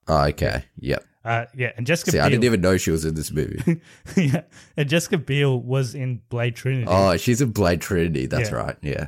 [0.09, 0.65] Oh, okay.
[0.81, 1.05] Yep.
[1.25, 2.25] Uh, yeah, and Jessica See, Biel.
[2.27, 3.81] I didn't even know she was in this movie.
[4.17, 4.41] yeah,
[4.77, 6.87] and Jessica Biel was in Blade Trinity.
[6.89, 8.27] oh, she's in Blade Trinity.
[8.27, 8.57] That's Yeah.
[8.57, 8.77] right.
[8.83, 9.07] Yeah.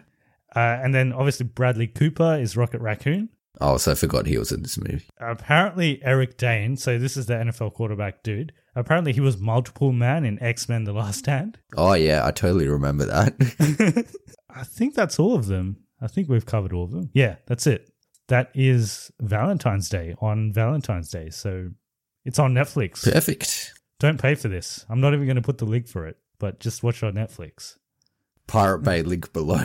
[0.55, 3.31] Uh, and then obviously Bradley Cooper is Rocket Raccoon.
[3.61, 5.05] Oh, so I forgot he was in this movie.
[5.19, 8.53] apparently Eric Dane, so this is the NFL quarterback dude.
[8.75, 11.59] Apparently he was multiple man in X Men: The Last Stand.
[11.77, 14.07] Oh yeah, I totally remember that.
[14.51, 15.85] I think that's all of them.
[16.01, 17.11] I think we've covered all of them.
[17.13, 17.91] Yeah, that's it.
[18.29, 21.71] That is Valentine's Day on Valentine's Day, so
[22.25, 23.11] it's on Netflix.
[23.11, 23.75] Perfect.
[24.01, 24.85] Don't pay for this.
[24.89, 27.15] I'm not even going to put the link for it, but just watch it on
[27.15, 27.77] Netflix.
[28.47, 29.57] Pirate Bay link below.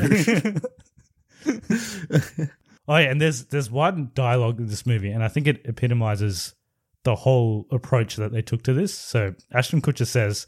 [2.90, 6.54] Oh yeah, and there's there's one dialogue in this movie, and I think it epitomizes
[7.04, 8.94] the whole approach that they took to this.
[8.94, 10.46] So Ashton Kutcher says,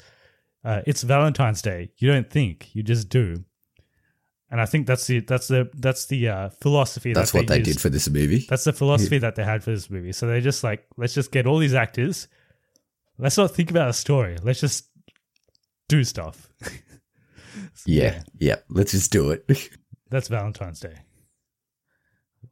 [0.66, 1.92] uh, "It's Valentine's Day.
[1.98, 3.46] You don't think, you just do."
[4.52, 7.14] and I think that's the that's the that's the uh, philosophy.
[7.14, 7.72] That's that what they used.
[7.72, 8.46] did for this movie.
[8.50, 10.12] That's the philosophy that they had for this movie.
[10.12, 12.28] So they're just like, let's just get all these actors.
[13.18, 14.38] Let's not think about a story.
[14.44, 14.90] Let's just
[15.88, 16.50] do stuff.
[17.86, 18.58] yeah, yeah.
[18.70, 19.50] Let's just do it.
[20.10, 20.96] That's Valentine's Day.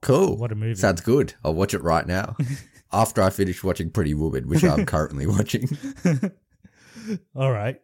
[0.02, 0.38] Cool.
[0.38, 0.76] What a movie.
[0.76, 1.34] Sounds good.
[1.44, 2.36] I'll watch it right now.
[2.92, 5.70] After I finish watching Pretty Woman, which I'm currently watching.
[7.36, 7.80] All right.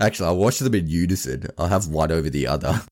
[0.00, 1.46] Actually, I'll watch them in unison.
[1.58, 2.82] I'll have one over the other.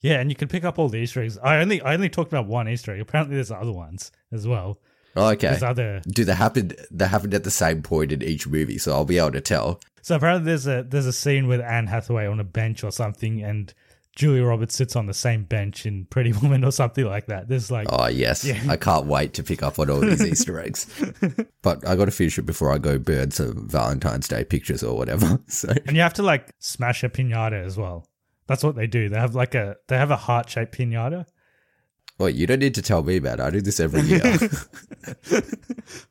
[0.00, 1.38] Yeah, and you can pick up all the Easter eggs.
[1.38, 3.00] I only I only talked about one Easter egg.
[3.00, 4.80] Apparently, there's other ones as well.
[5.14, 5.48] Oh, okay.
[5.48, 6.00] There's other.
[6.08, 6.72] Do they happen?
[6.90, 9.80] They happened at the same point in each movie, so I'll be able to tell.
[10.00, 13.42] So apparently, there's a there's a scene with Anne Hathaway on a bench or something,
[13.42, 13.72] and
[14.14, 17.48] Julia Roberts sits on the same bench in Pretty Woman or something like that.
[17.48, 18.60] There's like Oh yes, Yeah.
[18.68, 20.86] I can't wait to pick up on all these Easter eggs.
[21.62, 24.96] But I got to finish it before I go burn some Valentine's Day pictures or
[24.96, 25.38] whatever.
[25.48, 28.06] So And you have to like smash a pinata as well.
[28.48, 29.08] That's what they do.
[29.08, 31.26] They have like a they have a heart shaped pinata.
[32.18, 33.42] Wait, you don't need to tell me about it.
[33.42, 34.22] I do this every year.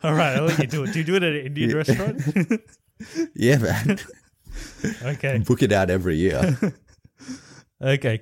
[0.03, 0.93] All right, I'll let you do it.
[0.93, 2.21] Do you do it at an Indian restaurant?
[3.35, 3.99] yeah, man.
[5.03, 6.57] okay, Book it out every year.
[7.81, 8.21] Okay.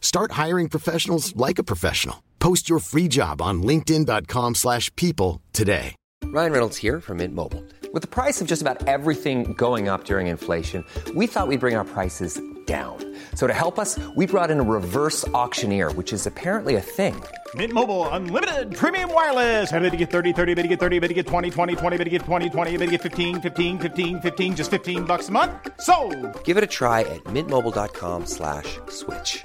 [0.00, 2.22] Start hiring professionals like a professional.
[2.40, 5.94] Post your free job on linkedin.com/people slash people today.
[6.32, 7.64] Ryan Reynolds here from Mint Mobile.
[7.92, 10.84] With the price of just about everything going up during inflation,
[11.16, 12.98] we thought we'd bring our prices down.
[13.34, 17.20] So to help us, we brought in a reverse auctioneer, which is apparently a thing.
[17.56, 19.72] Mint Mobile unlimited premium wireless.
[19.72, 21.96] Ready to get 30, 30, bit to get 30, bit to get 20, 20, 20,
[21.96, 25.28] bit to get 20, 20, bit to get 15, 15, 15, 15 just 15 bucks
[25.28, 25.50] a month.
[25.80, 25.96] So,
[26.44, 29.44] Give it a try at mintmobile.com slash switch.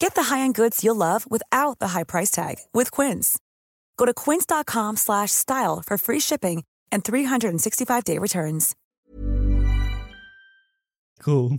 [0.00, 3.38] Get the high-end goods you'll love without the high price tag with Quince.
[3.98, 8.74] Go to quince.com slash style for free shipping and 365-day returns.
[11.20, 11.58] Cool.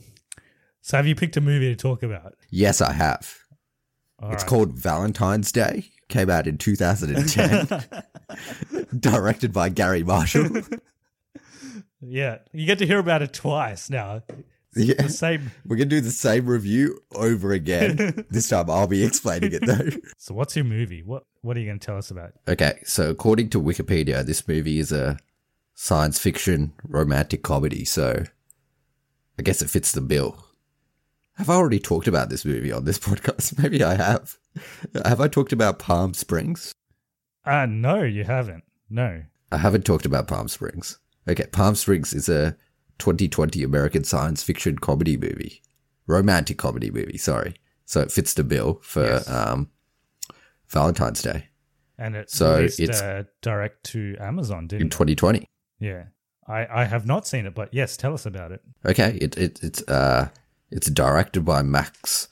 [0.82, 2.34] So have you picked a movie to talk about?
[2.50, 3.38] yes, I have.
[4.20, 4.50] All it's right.
[4.50, 5.86] called Valentine's Day.
[6.10, 7.84] Came out in 2010.
[9.00, 10.50] Directed by Garry Marshall.
[12.04, 14.24] Yeah, you get to hear about it twice now.
[14.76, 15.02] Yeah.
[15.02, 15.52] The same.
[15.66, 18.26] We're gonna do the same review over again.
[18.30, 19.90] this time I'll be explaining it though.
[20.18, 21.04] So what's your movie?
[21.04, 22.34] What What are you going to tell us about?
[22.48, 25.18] Okay, so according to Wikipedia, this movie is a
[25.74, 28.24] science fiction romantic comedy, so
[29.40, 30.46] I guess it fits the bill.
[31.38, 33.58] Have I already talked about this movie on this podcast?
[33.62, 34.38] Maybe I have.
[35.06, 36.72] Have I talked about Palm Springs?
[37.46, 38.64] Ah, no, you haven't.
[38.90, 39.24] No.
[39.52, 41.00] I haven't talked about Palm Springs.
[41.28, 42.56] Okay, Palm Springs is a
[43.02, 45.62] 2020 American science fiction comedy movie.
[46.08, 47.56] Romantic comedy movie, sorry.
[47.86, 49.30] So it fits the bill for Yes.
[49.30, 49.70] um,
[50.70, 51.48] Valentine's Day
[51.98, 54.92] And it So released it's- uh, direct to Amazon, didn't in it?
[54.92, 55.46] 2020.
[55.80, 56.06] Yeah.
[56.48, 58.62] I, I have not seen it, but yes, tell us about it.
[58.86, 60.30] Okay, it, it it's uh
[60.72, 62.28] it's directed by Max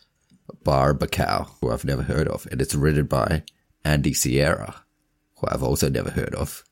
[0.65, 3.43] Barbakow, who I've never heard of, and it's written by
[3.85, 4.73] Andy Siara,
[5.37, 6.63] who I've also never heard of.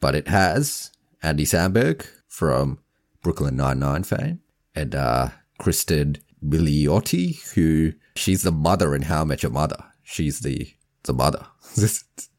[0.00, 0.90] but it has
[1.22, 2.78] Andy Samberg from
[3.22, 4.40] Brooklyn Nine-Nine fame
[4.74, 5.28] and uh,
[5.60, 9.82] Cristin Milioti, who she's the mother in How I Met Your Mother.
[10.02, 10.68] She's the
[11.04, 11.46] the mother,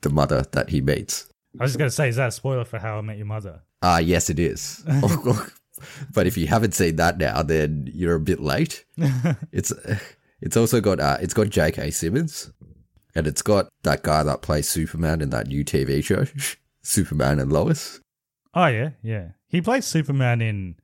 [0.01, 1.27] the mother that he meets.
[1.59, 3.25] I was just going to say, is that a spoiler for How I Met Your
[3.25, 3.61] Mother?
[3.81, 4.83] Ah, yes, it is.
[6.13, 8.85] but if you haven't seen that now, then you're a bit late.
[9.51, 9.71] it's
[10.41, 11.91] it's also got uh, it's got J.K.
[11.91, 12.51] Simmons,
[13.15, 16.25] and it's got that guy that plays Superman in that new TV show,
[16.81, 17.99] Superman and Lois.
[18.55, 19.29] Oh yeah, yeah.
[19.47, 20.75] He plays Superman in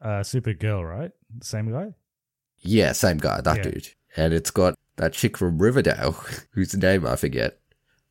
[0.00, 1.10] uh, Supergirl, right?
[1.42, 1.94] Same guy.
[2.60, 3.62] Yeah, same guy, that Yeah.
[3.62, 3.88] dude.
[4.16, 6.12] And it's got that chick from Riverdale,
[6.52, 7.58] whose name I forget.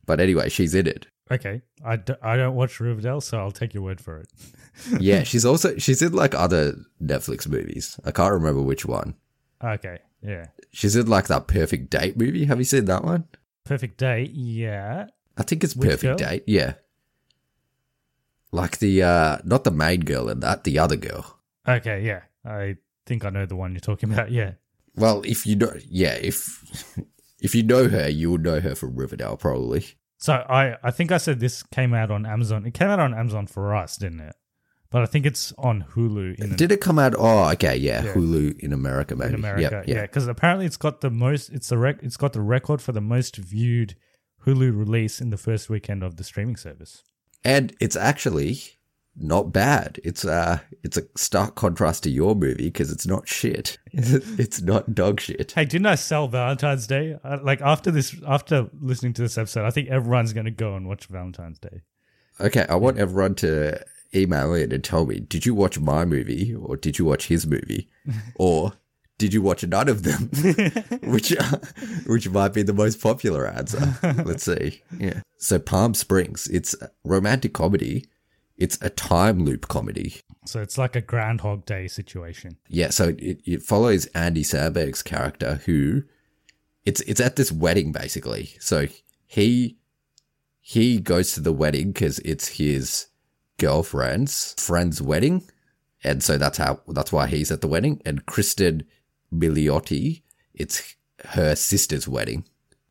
[0.06, 1.08] But anyway, she's in it.
[1.32, 4.28] Okay, I, d- I don't watch Riverdale, so I'll take your word for it.
[5.00, 7.98] Yeah, she's also she's in like other Netflix movies.
[8.04, 9.16] I can't remember which one.
[9.64, 10.48] Okay, yeah.
[10.72, 12.44] She's in like that Perfect Date movie.
[12.44, 13.24] Have you seen that one?
[13.64, 15.08] Perfect Date, yeah.
[15.38, 16.30] I think it's Which Perfect girl?
[16.30, 16.44] Date.
[16.46, 16.74] Yeah.
[18.56, 21.40] Like the uh not the main girl in that, the other girl.
[21.68, 22.22] Okay, yeah.
[22.46, 24.32] I think I know the one you're talking about.
[24.32, 24.54] Yeah.
[24.96, 26.96] Well, if you know yeah, if
[27.42, 29.86] if you know her, you would know her from Riverdale probably.
[30.18, 32.66] So I, I think I said this came out on Amazon.
[32.66, 34.36] It came out on Amazon for us, didn't it?
[34.90, 38.14] But I think it's on Hulu in, Did it come out oh okay, yeah, Yeah.
[38.14, 39.34] Hulu in America maybe.
[39.34, 39.84] in America.
[39.86, 41.50] Yep, Yeah, because apparently it's got the most.
[41.50, 42.02] It's the rec.
[42.02, 43.96] It's got the record for the most viewed
[44.46, 47.04] Hulu release in the first weekend of the streaming service.
[47.46, 48.60] And it's actually
[49.16, 50.00] not bad.
[50.04, 53.78] It's uh it's a stark contrast to your movie because it's not shit.
[53.94, 55.54] it's not dog shit.
[55.54, 57.18] Hey, didn't I sell Valentine's Day?
[57.24, 60.76] Uh, like after this, after listening to this episode, I think everyone's going to go
[60.76, 61.82] and watch Valentine's Day.
[62.42, 63.80] Okay, I want everyone to
[64.14, 67.48] email in and tell me, did you watch my movie or did you watch his
[67.48, 67.90] movie?
[68.36, 68.74] or
[69.18, 70.30] did you watch none of them?
[71.12, 71.58] which uh,
[72.06, 73.98] which might be the most popular answer.
[74.26, 74.82] Let's see.
[74.98, 75.22] Yeah.
[75.38, 78.08] So Palm Springs, it's a romantic comedy.
[78.58, 80.22] It's a time loop comedy.
[80.46, 82.58] So it's like a Groundhog Day situation.
[82.70, 86.04] Yeah, so it, it follows Andy Samberg's character who
[86.86, 88.52] it's it's at this wedding basically.
[88.60, 88.88] So
[89.28, 89.78] he
[90.60, 93.08] he goes to the wedding because it's his
[93.58, 95.44] girlfriend's friend's wedding,
[96.04, 98.02] and so that's how that's why he's at the wedding.
[98.06, 98.86] And Cristin
[99.40, 100.22] Milioti,
[100.54, 100.96] it's
[101.26, 102.46] her sister's wedding,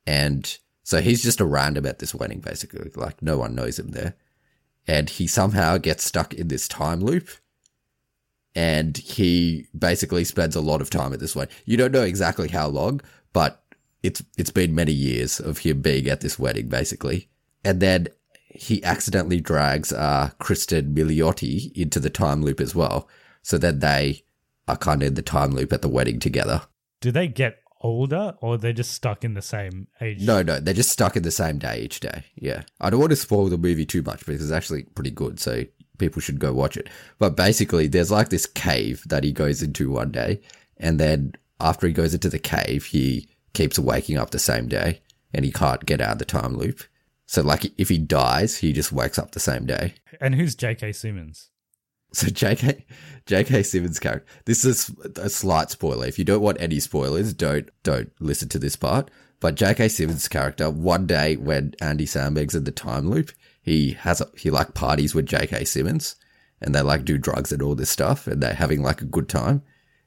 [0.07, 2.91] and so he's just a random at this wedding basically.
[2.95, 4.15] Like no one knows him there,
[4.87, 7.29] and he somehow gets stuck in this time loop
[8.55, 11.55] and he basically spends a lot of time at this wedding.
[11.65, 13.01] You don't know exactly how long,
[13.33, 13.65] but
[14.03, 17.29] it's it's been many years of him being at this wedding, basically.
[17.65, 18.09] And then
[18.49, 23.09] he accidentally drags uh, Cristin Milioti into the time loop as well.
[23.43, 24.23] So then they
[24.69, 26.63] are kind of in the time loop at the wedding together.
[27.01, 30.23] Do they get older or they're just stuck in the same age?
[30.23, 32.25] No, no, they're just stuck in the same day each day.
[32.37, 32.63] Yeah.
[32.81, 35.39] I don't want to spoil the movie too much because it's actually pretty good.
[35.39, 35.65] So
[35.99, 36.89] people should go watch it.
[37.19, 40.41] But basically, there's like this cave that he goes into one day.
[40.79, 45.01] And then after he goes into the cave, he keeps waking up the same day
[45.33, 46.83] and he can't get out of the time loop.
[47.27, 49.95] So, like, if he dies, he just wakes up the same day.
[50.21, 50.93] And who's J.K.
[50.93, 51.51] Simmons?
[52.15, 52.85] So J.K.
[53.27, 53.63] J.K.
[53.63, 54.27] Simmons' character.
[54.45, 56.07] This is a slight spoiler.
[56.07, 59.11] If you don't want any spoilers, don't don't listen to this part.
[59.41, 59.89] But J.K.
[59.89, 64.51] Simmons' character, one day when Andy Samberg's in the time loop, he has a, he
[64.51, 65.65] like parties with J.K.
[65.65, 66.17] Simmons,
[66.61, 69.29] and they like do drugs and all this stuff, and they're having like a good
[69.29, 69.63] time.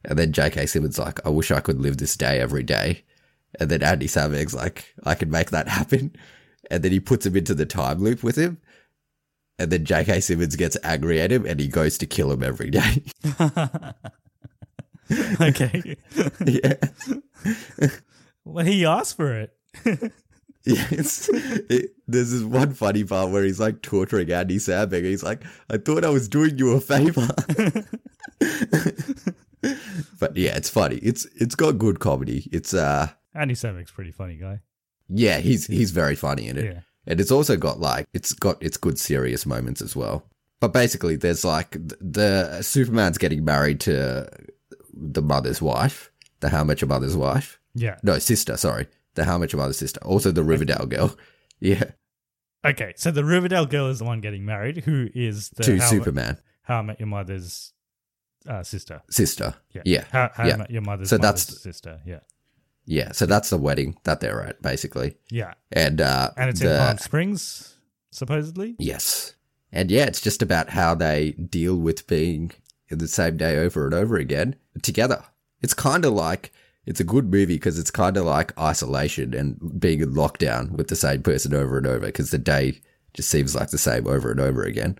[0.06, 0.65] And then J.K.
[0.67, 3.04] Simmons like, I wish I could live this day every day.
[3.60, 6.15] And then Andy Samberg's like, I can make that happen.
[6.72, 8.60] And then he puts him into the time loop with him.
[9.60, 10.22] And then J.K.
[10.22, 13.04] Simmons gets angry at him and he goes to kill him every day.
[15.41, 15.98] okay.
[16.46, 16.74] yeah.
[18.46, 19.58] Well, he asked for it.
[20.67, 21.30] Yes.
[21.32, 25.06] It, there's this one funny part where he's like torturing Andy Samberg.
[25.06, 27.22] He's like, I thought I was doing you a favor.
[30.20, 30.98] but yeah, it's funny.
[30.98, 32.50] It's it's got good comedy.
[32.52, 34.60] It's uh Andy Samberg's pretty funny guy.
[35.08, 36.65] yeah, he's he's very funny in it.
[36.65, 36.80] Yeah.
[37.08, 40.26] And it's also got like it's got its good serious moments as well.
[40.60, 44.30] But basically there's like the Superman's getting married to
[44.93, 47.60] the mother's wife, the How Much Your Mother's wife.
[47.76, 47.98] Yeah.
[48.04, 48.88] No, sister, sorry.
[49.13, 50.00] The How Much Your Mother's sister.
[50.04, 51.15] Also the Riverdale girl.
[51.60, 51.86] Yeah.
[52.63, 55.88] Okay, so the Riverdale girl is the one getting married, who is the to How,
[55.88, 56.38] Superman.
[56.62, 57.73] How I Met Your Mother's
[58.48, 59.02] uh, sister.
[59.10, 59.56] Sister.
[59.73, 59.82] Yeah.
[59.86, 60.04] Yeah.
[60.12, 60.58] How, How yeah.
[60.58, 62.00] Met Your Mother's, So mother's that's sister.
[62.06, 62.19] Yeah.
[62.88, 63.12] Yeah.
[63.12, 65.17] So that's the wedding that they're at, basically.
[65.29, 65.54] Yeah.
[65.71, 67.77] And uh And it's in Palm Springs,
[68.10, 68.75] supposedly.
[68.79, 69.35] Yes.
[69.71, 72.54] And yeah, it's just about how they deal with being
[72.88, 75.23] in the same day over and over again together.
[75.62, 76.54] It's kind of like
[76.85, 80.88] it's a good movie because it's kind of like isolation and being in lockdown with
[80.88, 82.79] the same person over and over because the day
[83.13, 84.98] just seems like the same over and over again.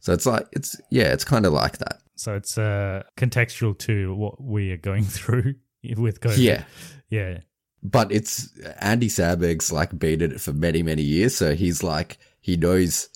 [0.00, 2.00] So it's like it's yeah, it's kind of like that.
[2.16, 5.54] So it's uh, contextual to what we are going through
[5.96, 6.38] with COVID.
[6.38, 6.64] Yeah.
[7.10, 7.38] Yeah.
[7.82, 8.50] But it's
[8.80, 11.36] Andy Samberg's like been in it for many, many years.
[11.36, 13.08] So he's like, he knows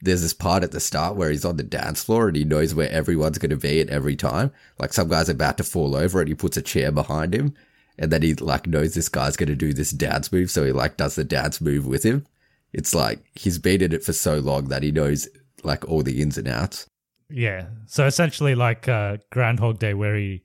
[0.00, 2.74] there's this part at the start where he's on the dance floor and he knows
[2.74, 4.50] where everyone's going to be at every time.
[4.78, 7.54] Like some guy's about to fall over and he puts a chair behind him
[7.98, 10.50] and then he like knows this guy's going to do this dance move.
[10.50, 12.24] So he like does the dance move with him.
[12.72, 15.28] It's like he's been in it for so long that he knows
[15.64, 16.86] like all the ins and outs.
[17.28, 17.66] Yeah.
[17.86, 20.42] So essentially like uh, Groundhog Day where he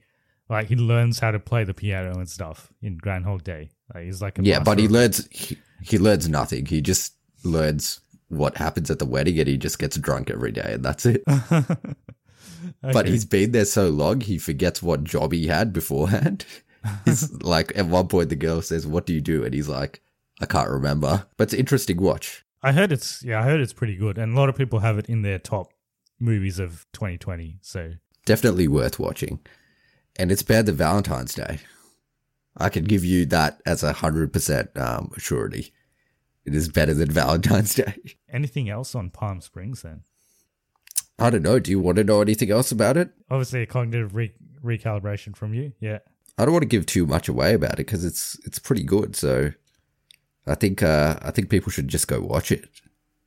[0.53, 3.71] like he learns how to play the piano and stuff in Groundhog Day.
[3.93, 6.65] Like, he's like a Yeah, but he learns, he, he learns nothing.
[6.65, 7.99] He just learns
[8.29, 11.23] what happens at the wedding and he just gets drunk every day and that's it.
[12.81, 16.45] But he's been there so long, he forgets what job he had beforehand.
[17.05, 19.43] He's like, at one point, the girl says, What do you do?
[19.45, 20.01] And he's like,
[20.41, 21.25] I can't remember.
[21.37, 22.45] But it's an interesting watch.
[22.61, 24.97] I heard it's yeah, I heard it's pretty good, and a lot of people have
[24.97, 25.71] it in their top
[26.19, 27.59] movies of 2020.
[27.61, 27.93] So
[28.25, 29.39] Definitely worth watching.
[30.17, 31.59] And it's better than Valentine's Day.
[32.55, 35.73] I can give you that as a 100% um, surety.
[36.45, 37.95] It is better than Valentine's Day.
[38.31, 40.01] anything else on Palm Springs then?
[41.19, 41.59] I don't know.
[41.59, 43.09] Do you want to know anything else about it?
[43.29, 44.33] Obviously, a cognitive re-
[44.63, 45.73] recalibration from you.
[45.79, 45.99] Yeah.
[46.37, 49.15] I don't want to give too much away about it because it's it's pretty good.
[49.15, 49.51] So
[50.47, 52.67] I think uh, I think people should just go watch it.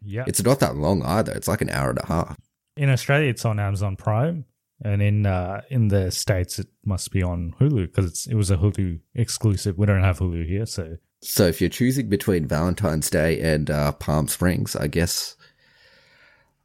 [0.03, 0.24] Yeah.
[0.26, 1.32] It's not that long either.
[1.32, 2.37] It's like an hour and a half.
[2.76, 4.45] in Australia, it's on Amazon Prime,
[4.83, 8.51] and in uh, in the states, it must be on Hulu because it's it was
[8.51, 9.79] a Hulu exclusive.
[9.79, 13.93] We don't have Hulu here, so So if you're choosing between Valentine's Day and uh,
[13.93, 15.37] Palm Springs, I guess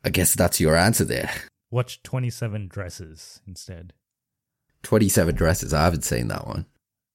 [0.03, 1.31] I guess that's your answer there.
[1.69, 3.93] watch Twenty Seven Dresses instead.
[4.83, 5.73] Twenty seven dresses.
[5.73, 6.65] I haven't seen that one.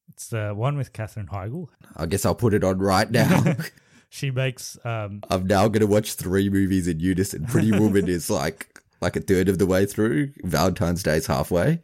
[0.09, 1.67] It's the one with Katherine Heigl.
[1.97, 3.57] I guess I'll put it on right now.
[4.09, 7.45] She makes um, I'm now going to watch three movies in unison.
[7.45, 10.33] Pretty Woman is like like a third of the way through.
[10.45, 11.81] Valentine's Day is halfway,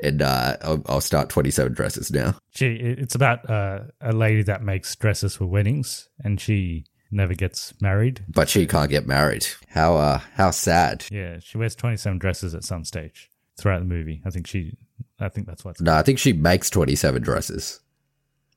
[0.00, 2.36] and uh, I'll, I'll start twenty seven dresses now.
[2.54, 2.74] she.
[2.74, 8.24] It's about uh, a lady that makes dresses for weddings, and she never gets married.
[8.28, 9.46] But she can't get married.
[9.68, 11.04] How uh how sad.
[11.10, 14.20] Yeah, she wears twenty seven dresses at some stage throughout the movie.
[14.24, 14.76] I think she.
[15.20, 17.80] I think that's what's No, I think she makes twenty seven dresses.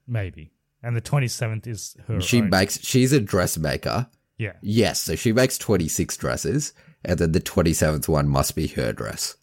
[0.08, 0.52] maybe.
[0.84, 2.22] And the twenty seventh is her.
[2.22, 2.50] She own.
[2.50, 2.80] makes.
[2.84, 4.08] She's a dressmaker.
[4.38, 4.54] Yeah.
[4.62, 6.74] Yes, so she makes twenty six dresses,
[7.08, 9.36] and then the twenty seventh one must be her dress.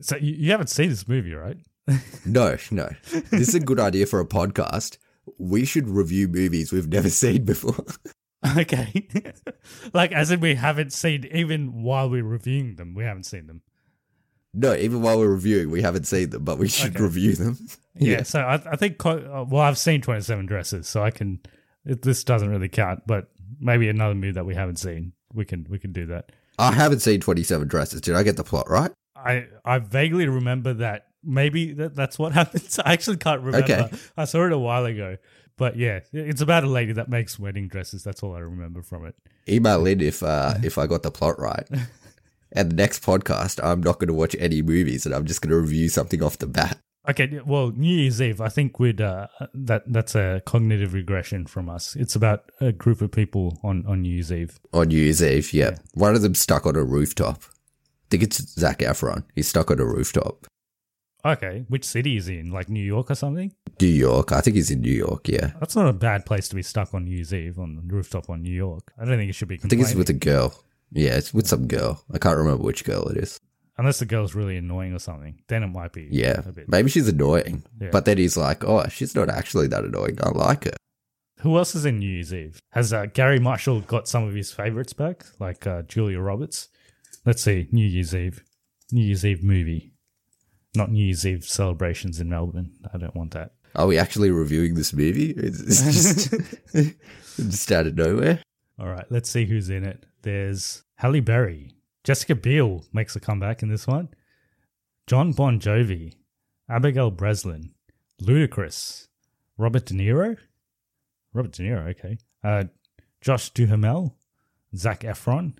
[0.00, 1.56] So you, you haven't seen this movie, right?
[2.24, 2.88] No, no.
[3.30, 4.98] This is a good idea for a podcast.
[5.38, 7.84] We should review movies we've never seen before.
[8.58, 9.08] Okay.
[9.94, 13.62] like, as in, we haven't seen, even while we're reviewing them, we haven't seen them.
[14.52, 17.04] no, even while we're reviewing, we haven't seen them, but we should Okay.
[17.04, 17.56] review them.
[17.94, 18.24] Yeah.
[18.24, 21.38] So I, I think, uh, well, I've seen 27 Dresses, so I can,
[21.84, 23.28] it, this doesn't really count, but
[23.60, 26.32] maybe another movie that we haven't seen, we can, we can do that.
[26.62, 28.00] I haven't seen twenty seven dresses.
[28.00, 28.90] Did I get the plot right?
[29.16, 32.78] I, I vaguely remember that maybe that, that's what happens.
[32.78, 33.64] I actually can't remember.
[33.64, 33.90] Okay.
[34.16, 35.16] I saw it a while ago.
[35.58, 38.02] But yeah, it's about a lady that makes wedding dresses.
[38.02, 39.14] That's all I remember from it.
[39.48, 41.68] Email in if uh, if I got the plot right.
[42.54, 45.50] And the next podcast, I'm not going to watch any movies, and I'm just going
[45.50, 46.78] to review something off the bat.
[47.08, 51.68] Okay, well, New Year's Eve, I think we'd uh, that that's a cognitive regression from
[51.68, 51.96] us.
[51.96, 54.60] It's about a group of people on on New Year's Eve.
[54.72, 55.78] On New Year's Eve, yeah.
[55.94, 57.42] One of them stuck on a rooftop.
[57.42, 59.24] I think it's Zac Efron.
[59.34, 60.46] He's stuck on a rooftop.
[61.24, 62.50] Okay, which city is he in?
[62.50, 63.52] Like New York or something?
[63.80, 64.32] New York.
[64.32, 65.52] I think he's in New York, yeah.
[65.60, 68.28] That's not a bad place to be stuck on New Year's Eve on the rooftop
[68.28, 68.92] on New York.
[69.00, 69.56] I don't think it should be.
[69.56, 70.54] I think it's with a girl.
[70.92, 72.04] Yeah, it's with some girl.
[72.12, 73.40] I can't remember which girl it is.
[73.78, 75.40] Unless the girl's really annoying or something.
[75.48, 76.08] Then it might be.
[76.10, 76.40] Yeah.
[76.46, 76.68] a bit.
[76.68, 77.64] Maybe she's annoying.
[77.80, 77.88] Yeah.
[77.90, 80.18] But then he's like, oh, she's not actually that annoying.
[80.22, 80.76] I like her.
[81.40, 82.60] Who else is in New Year's Eve?
[82.70, 86.68] Has uh, Garry Marshall got some of his favorites back, like uh, Julia Roberts?
[87.24, 88.44] Let's see, New Year's Eve,
[88.92, 89.92] New Year's Eve movie,
[90.76, 92.72] not New Year's Eve celebrations in Melbourne.
[92.94, 93.54] I don't want that.
[93.74, 95.30] Are we actually reviewing this movie?
[95.30, 96.96] It's, it's just,
[97.36, 98.40] just out of nowhere.
[98.78, 100.06] All right, let's see who's in it.
[100.22, 101.72] There's Halle Berry,
[102.04, 104.08] Jessica Biel makes a comeback in this one.
[105.06, 106.14] John Bon Jovi,
[106.68, 107.72] Abigail Breslin,
[108.20, 109.08] Ludacris,
[109.58, 110.36] Robert De Niro,
[111.32, 112.18] Robert De Niro, okay.
[112.42, 112.64] Uh,
[113.20, 114.16] Josh Duhamel,
[114.76, 115.54] Zac Efron,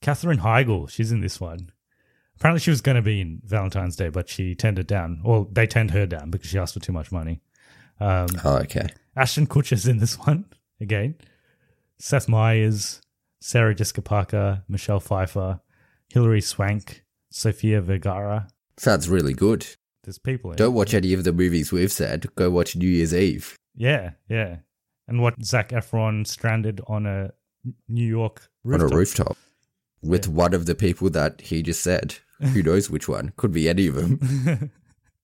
[0.00, 0.88] Katherine Heigl.
[0.90, 1.70] She's in this one.
[2.36, 5.20] Apparently, she was going to be in Valentine's Day, but she turned it down.
[5.24, 7.40] Well, they turned her down because she asked for too much money.
[8.00, 8.88] Um, Oh, okay.
[9.14, 10.46] Ashton Kutcher's in this one
[10.80, 11.14] again.
[11.98, 13.00] Seth Meyers,
[13.42, 15.60] Sarah Jessica Parker, Michelle Pfeiffer,
[16.08, 18.46] Hilary Swank, Sofia Vergara.
[18.76, 19.66] Sounds really good.
[20.04, 22.26] There's people in Don't watch any of the movies we've said.
[22.36, 23.56] Go watch New Year's Eve.
[23.74, 24.58] Yeah, yeah.
[25.08, 27.32] And what Zac Efron stranded on a
[27.88, 29.36] New York on a rooftop
[30.00, 32.16] with one of the people that he just said.
[32.40, 33.32] Who knows which one?
[33.36, 34.70] Could be any of them.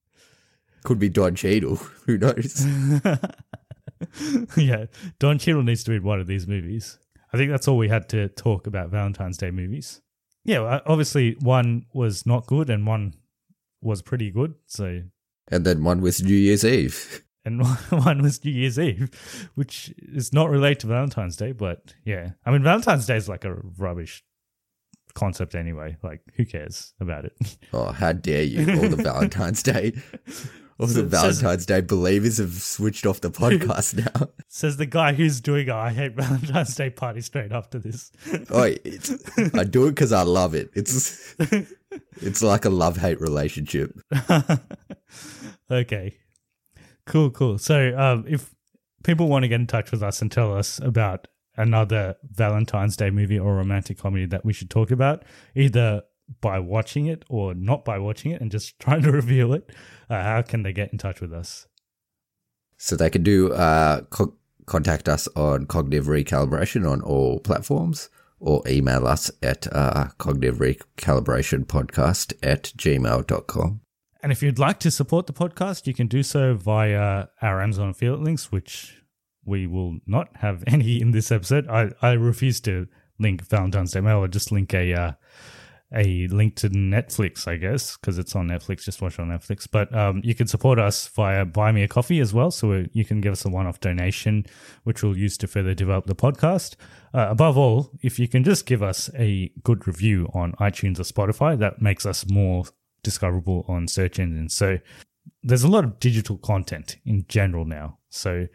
[0.83, 1.77] Could be Don Cheadle.
[2.07, 2.66] Who knows?
[4.57, 4.87] yeah,
[5.21, 6.99] Don Cheadle needs to be in one of these movies.
[7.33, 10.01] I think that's all we had to talk about Valentine's Day movies.
[10.45, 13.14] Yeah, uh, obviously one was not good and one
[13.83, 14.55] was pretty good.
[14.66, 15.03] So,
[15.51, 19.11] and then one was New Year's Eve, and one was New Year's Eve,
[19.55, 21.53] which is not related to Valentine's Day.
[21.53, 24.24] But yeah, I mean Valentine's Day is like a rubbish
[25.14, 25.97] concept anyway.
[26.03, 27.37] Like, who cares about it?
[27.72, 28.61] Oh, how dare you!
[28.81, 29.93] All the Valentine's Day
[30.79, 34.29] all the Valentine's Day believers have switched off the podcast now.
[34.47, 38.12] Says the guy who's doing a I hate Valentine's Day party straight after this.
[38.51, 40.70] oh, I do it because I love it.
[40.74, 41.35] It's
[42.20, 43.93] it's like a love hate relationship.
[45.70, 46.16] okay,
[47.07, 47.59] cool, cool.
[47.59, 48.55] So, um, if
[49.03, 51.26] people want to get in touch with us and tell us about
[51.57, 55.24] another Valentine's Day movie or romantic comedy that we should talk about,
[55.57, 56.03] either
[56.41, 59.70] by watching it or not by watching it and just trying to reveal it,
[60.11, 61.66] uh, how can they get in touch with us?
[62.76, 68.09] So they can do uh, co- contact us on cognitive recalibration on all platforms
[68.41, 73.81] or email us at uh, cognitive recalibration podcast at gmail.com.
[74.22, 77.91] And if you'd like to support the podcast, you can do so via our Amazon
[77.91, 79.03] affiliate links, which
[79.45, 81.68] we will not have any in this episode.
[81.68, 82.87] I, I refuse to
[83.18, 85.12] link Valentine's Day Mail or just link a uh,
[85.95, 88.84] a link to Netflix, I guess, because it's on Netflix.
[88.84, 89.66] Just watch on Netflix.
[89.70, 92.51] But um, you can support us via Buy Me a Coffee as well.
[92.51, 94.45] So you can give us a one off donation,
[94.84, 96.76] which we'll use to further develop the podcast.
[97.14, 101.05] Uh, above all, if you can just give us a good review on iTunes or
[101.05, 102.64] Spotify, that makes us more
[103.03, 104.55] discoverable on search engines.
[104.55, 104.78] So
[105.43, 107.99] there's a lot of digital content in general now.
[108.11, 108.49] So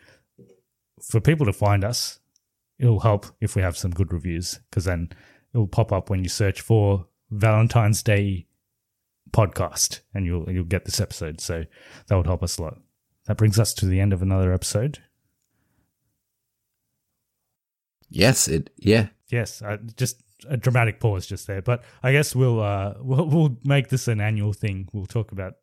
[1.02, 2.20] for people to find us,
[2.78, 5.10] it'll help if we have some good reviews because then
[5.54, 8.48] it will pop up when you search for Valentine's Day
[9.32, 11.42] podcast, and you'll you'll get this episode.
[11.42, 11.66] So
[12.08, 12.78] that would help us a lot.
[13.26, 15.00] That brings us to the end of another episode.
[18.10, 19.08] Yes, it yeah.
[19.30, 23.58] Yes, uh, just a dramatic pause just there, but I guess we'll uh we'll, we'll
[23.64, 24.88] make this an annual thing.
[24.94, 25.54] We'll talk about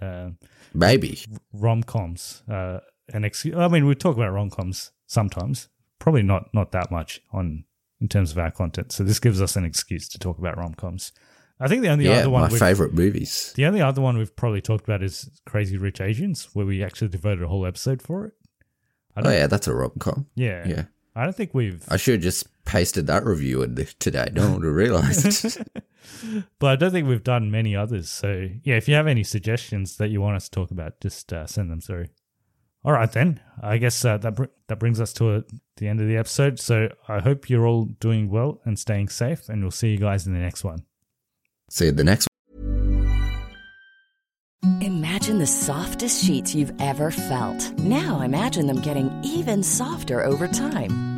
[0.00, 0.30] uh,
[0.72, 1.20] maybe
[1.52, 2.42] rom coms.
[2.48, 2.78] Uh,
[3.12, 5.68] and ex- I mean, we talk about rom coms sometimes,
[5.98, 7.64] probably not not that much on
[8.00, 8.92] in terms of our content.
[8.92, 11.12] So this gives us an excuse to talk about rom coms.
[11.60, 13.52] I think the only yeah, other one, my favorite movies.
[13.56, 17.08] The only other one we've probably talked about is Crazy Rich Asians, where we actually
[17.08, 18.34] devoted a whole episode for it.
[19.16, 20.26] Oh yeah, that's a rom com.
[20.36, 20.84] Yeah, yeah.
[21.16, 21.84] I don't think we've.
[21.88, 24.30] I should have just pasted that review in today.
[24.32, 25.58] No one would have realized.
[26.58, 28.08] but I don't think we've done many others.
[28.08, 31.32] So yeah, if you have any suggestions that you want us to talk about, just
[31.32, 32.06] uh, send them through.
[32.88, 33.38] All right, then.
[33.62, 35.44] I guess uh, that br- that brings us to a,
[35.76, 36.58] the end of the episode.
[36.58, 40.26] So I hope you're all doing well and staying safe, and we'll see you guys
[40.26, 40.86] in the next one.
[41.68, 42.28] See you the next
[44.80, 47.78] Imagine the softest sheets you've ever felt.
[47.78, 51.17] Now imagine them getting even softer over time.